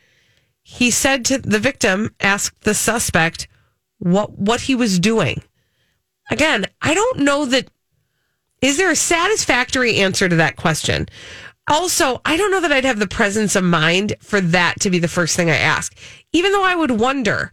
He 0.62 0.90
said 0.90 1.24
to 1.26 1.38
the 1.38 1.58
victim, 1.58 2.14
asked 2.20 2.62
the 2.62 2.74
suspect 2.74 3.48
what 3.98 4.38
what 4.38 4.62
he 4.62 4.74
was 4.74 4.98
doing. 4.98 5.42
Again, 6.30 6.66
I 6.80 6.94
don't 6.94 7.20
know 7.20 7.44
that 7.44 7.68
is 8.62 8.78
there 8.78 8.90
a 8.90 8.96
satisfactory 8.96 9.96
answer 9.96 10.26
to 10.28 10.36
that 10.36 10.56
question? 10.56 11.06
Also, 11.68 12.20
I 12.24 12.36
don't 12.36 12.50
know 12.50 12.60
that 12.60 12.72
I'd 12.72 12.84
have 12.84 12.98
the 12.98 13.06
presence 13.06 13.56
of 13.56 13.64
mind 13.64 14.14
for 14.20 14.40
that 14.40 14.80
to 14.80 14.90
be 14.90 14.98
the 14.98 15.08
first 15.08 15.36
thing 15.36 15.50
I 15.50 15.56
ask. 15.56 15.94
Even 16.32 16.52
though 16.52 16.64
I 16.64 16.74
would 16.74 16.92
wonder, 16.92 17.50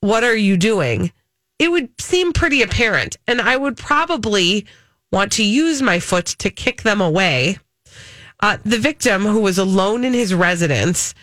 what 0.00 0.24
are 0.24 0.36
you 0.36 0.56
doing? 0.56 1.12
It 1.58 1.70
would 1.70 1.88
seem 2.00 2.32
pretty 2.32 2.62
apparent. 2.62 3.16
And 3.26 3.40
I 3.40 3.56
would 3.56 3.76
probably 3.76 4.66
want 5.12 5.32
to 5.32 5.44
use 5.44 5.82
my 5.82 5.98
foot 6.00 6.26
to 6.26 6.50
kick 6.50 6.82
them 6.82 7.00
away. 7.00 7.58
Uh, 8.40 8.58
the 8.64 8.78
victim, 8.78 9.22
who 9.22 9.40
was 9.40 9.58
alone 9.58 10.04
in 10.04 10.14
his 10.14 10.32
residence, 10.34 11.14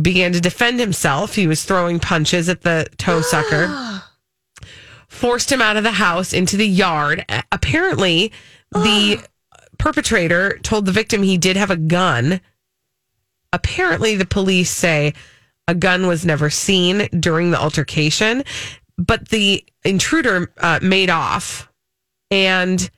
began 0.00 0.32
to 0.32 0.40
defend 0.40 0.80
himself. 0.80 1.34
He 1.34 1.46
was 1.46 1.64
throwing 1.64 2.00
punches 2.00 2.48
at 2.48 2.62
the 2.62 2.88
toe 2.96 3.20
sucker, 3.22 4.02
forced 5.08 5.52
him 5.52 5.60
out 5.60 5.76
of 5.76 5.82
the 5.82 5.92
house 5.92 6.32
into 6.32 6.56
the 6.56 6.66
yard. 6.66 7.26
Apparently, 7.52 8.32
the 8.72 9.20
perpetrator 9.78 10.58
told 10.62 10.86
the 10.86 10.92
victim 10.92 11.22
he 11.22 11.36
did 11.36 11.56
have 11.56 11.70
a 11.70 11.76
gun. 11.76 12.40
Apparently, 13.52 14.16
the 14.16 14.24
police 14.24 14.70
say 14.70 15.12
a 15.68 15.74
gun 15.74 16.06
was 16.06 16.24
never 16.26 16.50
seen 16.50 17.08
during 17.18 17.50
the 17.50 17.58
altercation, 17.60 18.42
but 18.98 19.28
the 19.28 19.64
intruder 19.84 20.52
uh, 20.58 20.80
made 20.82 21.10
off 21.10 21.68
and 22.30 22.90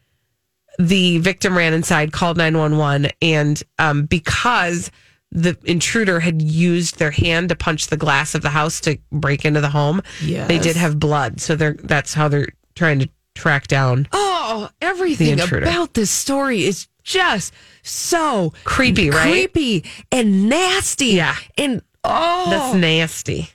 the 0.79 1.19
victim 1.19 1.57
ran 1.57 1.73
inside, 1.73 2.13
called 2.13 2.37
911, 2.37 3.11
and 3.23 3.63
um, 3.79 4.07
because 4.07 4.91
the 5.31 5.57
intruder 5.65 6.21
had 6.21 6.41
used 6.43 6.99
their 6.99 7.11
hand 7.11 7.49
to 7.49 7.57
punch 7.57 7.89
the 7.89 7.97
glass 7.97 8.35
of 8.35 8.43
the 8.43 8.51
house 8.51 8.81
to 8.81 8.99
break 9.13 9.45
into 9.45 9.61
the 9.61 9.69
home, 9.69 10.01
Yes. 10.23 10.49
they 10.49 10.59
did 10.59 10.77
have 10.77 10.99
blood. 10.99 11.41
So 11.41 11.57
they're 11.57 11.77
that's 11.83 12.15
how 12.15 12.29
they're 12.29 12.49
trying 12.77 13.01
to 13.01 13.09
track 13.35 13.67
down. 13.69 14.07
Oh, 14.13 14.69
everything 14.81 15.41
about 15.41 15.95
this 15.95 16.11
story 16.11 16.65
is 16.65 16.87
just 17.03 17.53
so 17.83 18.53
Creepy, 18.65 19.11
right? 19.11 19.23
Creepy 19.53 19.85
and 20.13 20.49
nasty. 20.49 21.07
Yeah. 21.07 21.35
And 21.59 21.83
oh, 22.05 22.47
That's 22.51 22.75
nasty. 22.75 23.49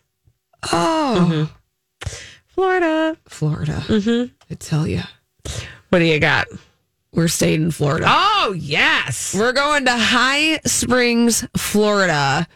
oh, 0.71 1.49
Florida. 2.47 3.17
Florida. 3.27 3.83
Mm-hmm. 3.87 4.33
I 4.51 4.55
tell 4.55 4.87
you, 4.87 5.01
What 5.89 5.99
do 5.99 6.05
you 6.05 6.19
got? 6.19 6.47
we're 7.11 7.27
staying 7.27 7.63
in 7.63 7.71
Florida. 7.71 8.05
Oh, 8.07 8.53
yes. 8.57 9.33
We're 9.37 9.51
going 9.53 9.85
to 9.85 9.91
High 9.97 10.59
Springs, 10.65 11.45
Florida, 11.57 12.47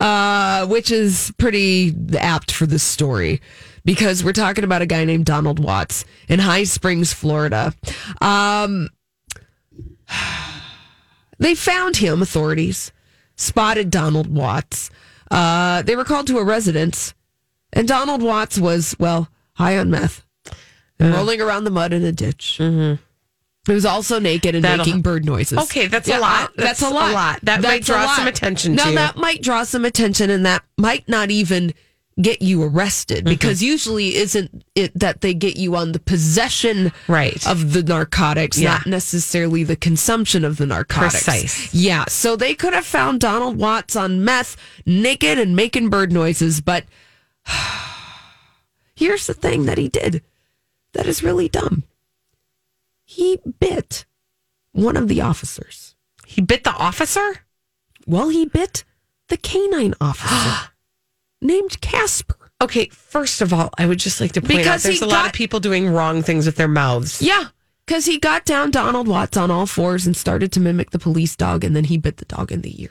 uh, 0.00 0.66
which 0.66 0.90
is 0.90 1.32
pretty 1.38 1.94
apt 2.18 2.50
for 2.50 2.66
this 2.66 2.82
story 2.82 3.40
because 3.84 4.24
we're 4.24 4.32
talking 4.32 4.64
about 4.64 4.82
a 4.82 4.86
guy 4.86 5.04
named 5.04 5.26
Donald 5.26 5.58
Watts 5.60 6.04
in 6.28 6.40
High 6.40 6.64
Springs, 6.64 7.12
Florida. 7.12 7.72
Um, 8.20 8.88
they 11.38 11.54
found 11.54 11.96
him, 11.96 12.20
authorities 12.22 12.92
spotted 13.36 13.90
Donald 13.90 14.26
Watts. 14.28 14.90
Uh, 15.34 15.82
they 15.82 15.96
were 15.96 16.04
called 16.04 16.26
to 16.28 16.38
a 16.38 16.44
residence, 16.44 17.14
and 17.72 17.88
Donald 17.88 18.22
Watts 18.22 18.58
was, 18.58 18.94
well, 18.98 19.28
high 19.54 19.76
on 19.78 19.90
meth 19.90 20.24
and 20.98 21.12
rolling 21.14 21.40
around 21.40 21.64
the 21.64 21.70
mud 21.70 21.92
in 21.92 22.04
a 22.04 22.12
ditch. 22.12 22.58
Mm-hmm. 22.60 23.02
He 23.66 23.72
was 23.72 23.86
also 23.86 24.18
naked 24.20 24.54
and 24.54 24.62
That'll- 24.62 24.84
making 24.84 25.02
bird 25.02 25.24
noises. 25.24 25.58
Okay, 25.58 25.86
that's 25.86 26.08
a 26.08 26.18
lot. 26.18 26.52
That's, 26.56 26.80
That's 26.80 26.82
a 26.82 26.94
lot. 26.94 27.10
a 27.10 27.14
lot. 27.14 27.40
That 27.42 27.62
might 27.62 27.84
That's 27.84 27.88
a 27.88 27.92
draw 27.92 28.14
some 28.14 28.26
attention 28.28 28.74
Now 28.74 28.84
to 28.84 28.90
you. 28.90 28.96
that 28.96 29.16
might 29.16 29.42
draw 29.42 29.64
some 29.64 29.84
attention, 29.84 30.30
and 30.30 30.44
that 30.46 30.62
might 30.78 31.08
not 31.08 31.30
even 31.30 31.72
get 32.20 32.40
you 32.42 32.62
arrested 32.62 33.18
Mm-hmm. 33.24 33.28
because 33.28 33.62
usually 33.62 34.14
isn't 34.14 34.64
it 34.74 34.96
that 34.98 35.20
they 35.20 35.34
get 35.34 35.56
you 35.56 35.74
on 35.74 35.92
the 35.92 35.98
possession 35.98 36.92
Right. 37.08 37.44
of 37.46 37.72
the 37.72 37.82
narcotics, 37.82 38.58
Yeah. 38.58 38.74
not 38.74 38.86
necessarily 38.86 39.64
the 39.64 39.74
consumption 39.76 40.44
of 40.44 40.56
the 40.56 40.66
narcotics. 40.66 41.24
Precise. 41.24 41.74
Yeah. 41.74 42.04
So 42.08 42.36
they 42.36 42.54
could 42.54 42.72
have 42.72 42.86
found 42.86 43.20
Donald 43.20 43.56
Watts 43.56 43.96
on 43.96 44.24
meth, 44.24 44.56
naked 44.86 45.38
and 45.38 45.56
making 45.56 45.90
bird 45.90 46.12
noises, 46.12 46.60
but 46.60 46.84
here's 48.94 49.26
the 49.26 49.34
thing 49.34 49.66
that 49.66 49.78
he 49.78 49.88
did 49.88 50.22
that 50.92 51.06
is 51.06 51.22
really 51.22 51.48
dumb. 51.48 51.82
He 53.04 53.38
bit 53.58 54.04
one 54.72 54.96
of 54.96 55.08
the 55.08 55.20
officers. 55.20 55.94
He 56.26 56.40
bit 56.40 56.64
the 56.64 56.72
officer? 56.72 57.38
Well, 58.06 58.28
he 58.28 58.46
bit 58.46 58.84
the 59.28 59.36
canine 59.36 59.94
officer 60.00 60.70
named 61.44 61.80
Casper. 61.80 62.36
Okay, 62.60 62.86
first 62.88 63.40
of 63.40 63.52
all, 63.52 63.70
I 63.78 63.86
would 63.86 63.98
just 63.98 64.20
like 64.20 64.32
to 64.32 64.40
point 64.40 64.58
Because 64.58 64.66
out 64.66 64.88
there's 64.88 64.98
he 65.00 65.04
a 65.04 65.08
lot 65.08 65.26
of 65.26 65.32
people 65.32 65.60
doing 65.60 65.88
wrong 65.88 66.22
things 66.22 66.46
with 66.46 66.56
their 66.56 66.68
mouths. 66.68 67.20
Yeah, 67.22 67.48
because 67.86 68.06
he 68.06 68.18
got 68.18 68.44
down 68.44 68.70
Donald 68.70 69.06
Watts 69.06 69.36
on 69.36 69.50
all 69.50 69.66
fours 69.66 70.06
and 70.06 70.16
started 70.16 70.50
to 70.52 70.60
mimic 70.60 70.90
the 70.90 70.98
police 70.98 71.36
dog, 71.36 71.62
and 71.62 71.76
then 71.76 71.84
he 71.84 71.98
bit 71.98 72.16
the 72.16 72.24
dog 72.24 72.50
in 72.50 72.62
the 72.62 72.82
ear. 72.82 72.90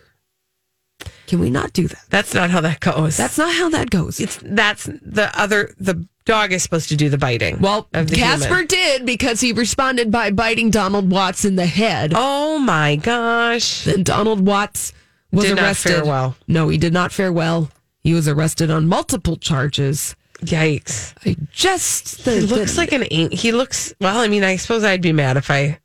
Can 1.27 1.39
we 1.39 1.49
not 1.49 1.73
do 1.73 1.87
that? 1.87 2.03
That's 2.09 2.33
not 2.33 2.49
how 2.51 2.61
that 2.61 2.79
goes. 2.79 3.17
That's 3.17 3.37
not 3.37 3.53
how 3.53 3.69
that 3.69 3.89
goes. 3.89 4.19
it's 4.19 4.39
that's 4.43 4.85
the 4.85 5.31
other 5.37 5.73
the 5.79 6.05
dog 6.25 6.51
is 6.53 6.63
supposed 6.63 6.89
to 6.89 6.95
do 6.95 7.09
the 7.09 7.17
biting. 7.17 7.59
well, 7.59 7.87
the 7.91 8.05
Casper 8.05 8.47
human. 8.47 8.67
did 8.67 9.05
because 9.05 9.41
he 9.41 9.51
responded 9.53 10.11
by 10.11 10.31
biting 10.31 10.69
Donald 10.69 11.09
Watts 11.09 11.43
in 11.45 11.55
the 11.55 11.65
head. 11.65 12.13
Oh 12.15 12.59
my 12.59 12.97
gosh. 12.97 13.83
Then 13.85 14.03
Donald 14.03 14.45
Watts 14.45 14.93
was 15.31 15.45
Did 15.45 15.55
not 15.55 15.63
arrested. 15.65 15.89
fare 15.93 16.05
well. 16.05 16.35
No, 16.47 16.69
he 16.69 16.77
did 16.77 16.93
not 16.93 17.11
fare 17.11 17.33
well. 17.33 17.69
He 18.03 18.13
was 18.13 18.27
arrested 18.27 18.69
on 18.69 18.87
multiple 18.87 19.37
charges. 19.37 20.15
Yikes. 20.41 21.13
I 21.25 21.37
just 21.51 22.25
the, 22.25 22.31
He 22.33 22.39
looks 22.41 22.73
the- 22.73 22.77
like 22.81 22.91
an 22.91 23.03
he 23.09 23.51
looks 23.53 23.93
well, 24.01 24.19
I 24.19 24.27
mean, 24.27 24.43
I 24.43 24.57
suppose 24.57 24.83
I'd 24.83 25.01
be 25.01 25.13
mad 25.13 25.37
if 25.37 25.49
I 25.49 25.79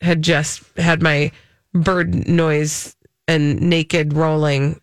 had 0.00 0.22
just 0.22 0.62
had 0.78 1.02
my 1.02 1.30
bird 1.74 2.26
noise 2.28 2.96
and 3.28 3.60
naked 3.60 4.14
rolling 4.14 4.80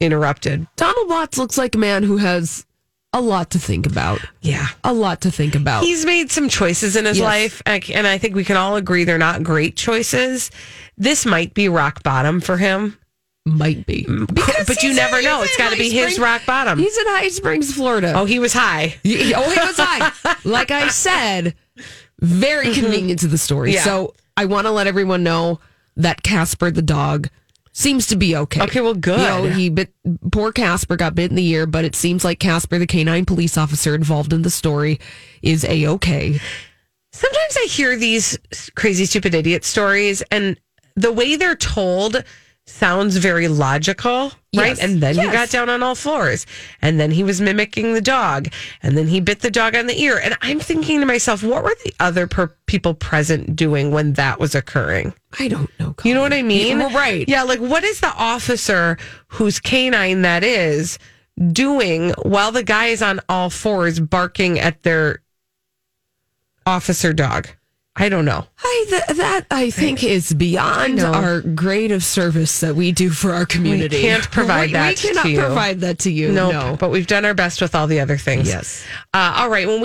interrupted. 0.00 0.66
Donald 0.76 1.08
Watts 1.08 1.38
looks 1.38 1.56
like 1.56 1.74
a 1.74 1.78
man 1.78 2.02
who 2.02 2.18
has 2.18 2.66
a 3.14 3.20
lot 3.20 3.50
to 3.50 3.58
think 3.58 3.86
about. 3.86 4.20
Yeah. 4.40 4.66
A 4.84 4.92
lot 4.92 5.20
to 5.22 5.30
think 5.30 5.54
about. 5.54 5.84
He's 5.84 6.04
made 6.04 6.30
some 6.30 6.48
choices 6.48 6.96
in 6.96 7.04
his 7.04 7.18
Yes. 7.18 7.24
life, 7.24 7.62
and 7.66 8.06
I 8.06 8.18
think 8.18 8.34
we 8.34 8.44
can 8.44 8.56
all 8.56 8.76
agree 8.76 9.04
they're 9.04 9.18
not 9.18 9.42
great 9.42 9.76
choices. 9.76 10.50
This 10.98 11.24
might 11.26 11.54
be 11.54 11.68
rock 11.68 12.02
bottom 12.02 12.40
for 12.40 12.56
him, 12.56 12.98
Might 13.44 13.86
be. 13.86 14.04
Because 14.04 14.66
but 14.66 14.82
you 14.82 14.94
never 14.94 15.20
know. 15.20 15.42
It's 15.42 15.56
got 15.56 15.70
to 15.72 15.76
be 15.78 15.90
his 15.90 16.18
rock 16.18 16.42
bottom. 16.46 16.78
He's 16.78 16.96
in 16.96 17.06
High 17.08 17.28
Springs, 17.28 17.74
Florida. 17.74 18.12
oh, 18.14 18.24
he 18.24 18.38
was 18.38 18.52
high. 18.52 18.94
He- 19.02 19.34
oh, 19.34 19.42
he 19.50 19.58
was 19.60 19.76
high. 19.76 20.36
like 20.44 20.70
I 20.70 20.88
said, 20.88 21.54
very 22.20 22.72
convenient 22.72 23.20
to 23.20 23.26
the 23.26 23.38
story. 23.38 23.70
Mm-hmm. 23.70 23.76
Yeah. 23.76 23.84
So 23.84 24.14
I 24.36 24.44
want 24.44 24.66
to 24.66 24.70
let 24.70 24.86
everyone 24.86 25.24
know 25.24 25.58
that 25.96 26.22
Casper 26.22 26.70
the 26.70 26.82
dog 26.82 27.28
seems 27.72 28.06
to 28.08 28.16
be 28.16 28.36
okay. 28.36 28.62
Okay, 28.62 28.80
well, 28.80 28.94
good. 28.94 29.18
You 29.18 29.26
know, 29.26 29.54
he 29.56 29.70
bit 29.70 29.92
poor 30.30 30.52
Casper 30.52 30.94
got 30.96 31.14
bit 31.14 31.30
in 31.30 31.36
the 31.36 31.46
ear, 31.48 31.66
but 31.66 31.84
it 31.84 31.96
seems 31.96 32.24
like 32.24 32.38
Casper, 32.38 32.78
the 32.78 32.86
canine 32.86 33.24
police 33.24 33.58
officer 33.58 33.94
involved 33.94 34.32
in 34.32 34.42
the 34.42 34.50
story, 34.50 35.00
is 35.42 35.64
a 35.64 35.86
okay. 35.88 36.38
Sometimes 37.12 37.56
I 37.56 37.66
hear 37.68 37.96
these 37.96 38.38
crazy, 38.76 39.04
stupid 39.04 39.34
idiot 39.34 39.64
stories, 39.64 40.22
and 40.30 40.58
the 40.96 41.12
way 41.12 41.36
they're 41.36 41.56
told 41.56 42.22
sounds 42.72 43.16
very 43.16 43.48
logical, 43.48 44.32
right? 44.56 44.76
Yes. 44.76 44.80
And 44.80 45.00
then 45.00 45.14
he 45.14 45.22
got 45.26 45.50
down 45.50 45.68
on 45.68 45.82
all 45.82 45.94
fours, 45.94 46.46
and 46.80 46.98
then 46.98 47.10
he 47.10 47.22
was 47.22 47.40
mimicking 47.40 47.94
the 47.94 48.00
dog, 48.00 48.48
and 48.82 48.96
then 48.96 49.06
he 49.06 49.20
bit 49.20 49.40
the 49.40 49.50
dog 49.50 49.76
on 49.76 49.86
the 49.86 50.00
ear. 50.00 50.18
And 50.18 50.36
I'm 50.42 50.58
thinking 50.58 51.00
to 51.00 51.06
myself, 51.06 51.42
what 51.42 51.62
were 51.62 51.76
the 51.84 51.94
other 52.00 52.26
per- 52.26 52.54
people 52.66 52.94
present 52.94 53.54
doing 53.54 53.90
when 53.90 54.14
that 54.14 54.40
was 54.40 54.54
occurring? 54.54 55.14
I 55.38 55.48
don't 55.48 55.70
know. 55.78 55.94
You 56.04 56.14
know 56.14 56.22
what 56.22 56.32
I 56.32 56.42
mean? 56.42 56.78
Right. 56.78 57.28
Yeah, 57.28 57.42
like 57.42 57.60
what 57.60 57.84
is 57.84 58.00
the 58.00 58.12
officer 58.14 58.98
whose 59.28 59.60
canine 59.60 60.22
that 60.22 60.42
is 60.42 60.98
doing 61.52 62.10
while 62.22 62.52
the 62.52 62.62
guy 62.62 62.86
is 62.86 63.02
on 63.02 63.20
all 63.28 63.50
fours 63.50 64.00
barking 64.00 64.58
at 64.58 64.82
their 64.82 65.22
officer 66.66 67.12
dog? 67.12 67.48
I 67.94 68.08
don't 68.08 68.24
know. 68.24 68.46
I, 68.58 68.86
th- 68.88 69.18
that 69.18 69.46
I 69.50 69.68
think 69.70 70.02
is 70.02 70.32
beyond 70.32 71.00
our 71.00 71.42
grade 71.42 71.92
of 71.92 72.02
service 72.02 72.60
that 72.60 72.74
we 72.74 72.90
do 72.90 73.10
for 73.10 73.32
our 73.32 73.44
community. 73.44 73.96
We 73.96 74.02
can't 74.02 74.30
provide 74.30 74.68
we, 74.68 74.72
that 74.72 74.88
We 75.02 75.08
cannot 75.08 75.22
to 75.24 75.30
you. 75.30 75.40
provide 75.40 75.80
that 75.80 75.98
to 76.00 76.10
you. 76.10 76.32
No, 76.32 76.50
no. 76.50 76.76
but 76.80 76.90
we've 76.90 77.06
done 77.06 77.26
our 77.26 77.34
best 77.34 77.60
with 77.60 77.74
all 77.74 77.86
the 77.86 78.00
other 78.00 78.16
things. 78.16 78.48
Yes. 78.48 78.82
Uh, 79.12 79.34
all 79.36 79.50
right. 79.50 79.68
When 79.68 79.76
we 79.76 79.80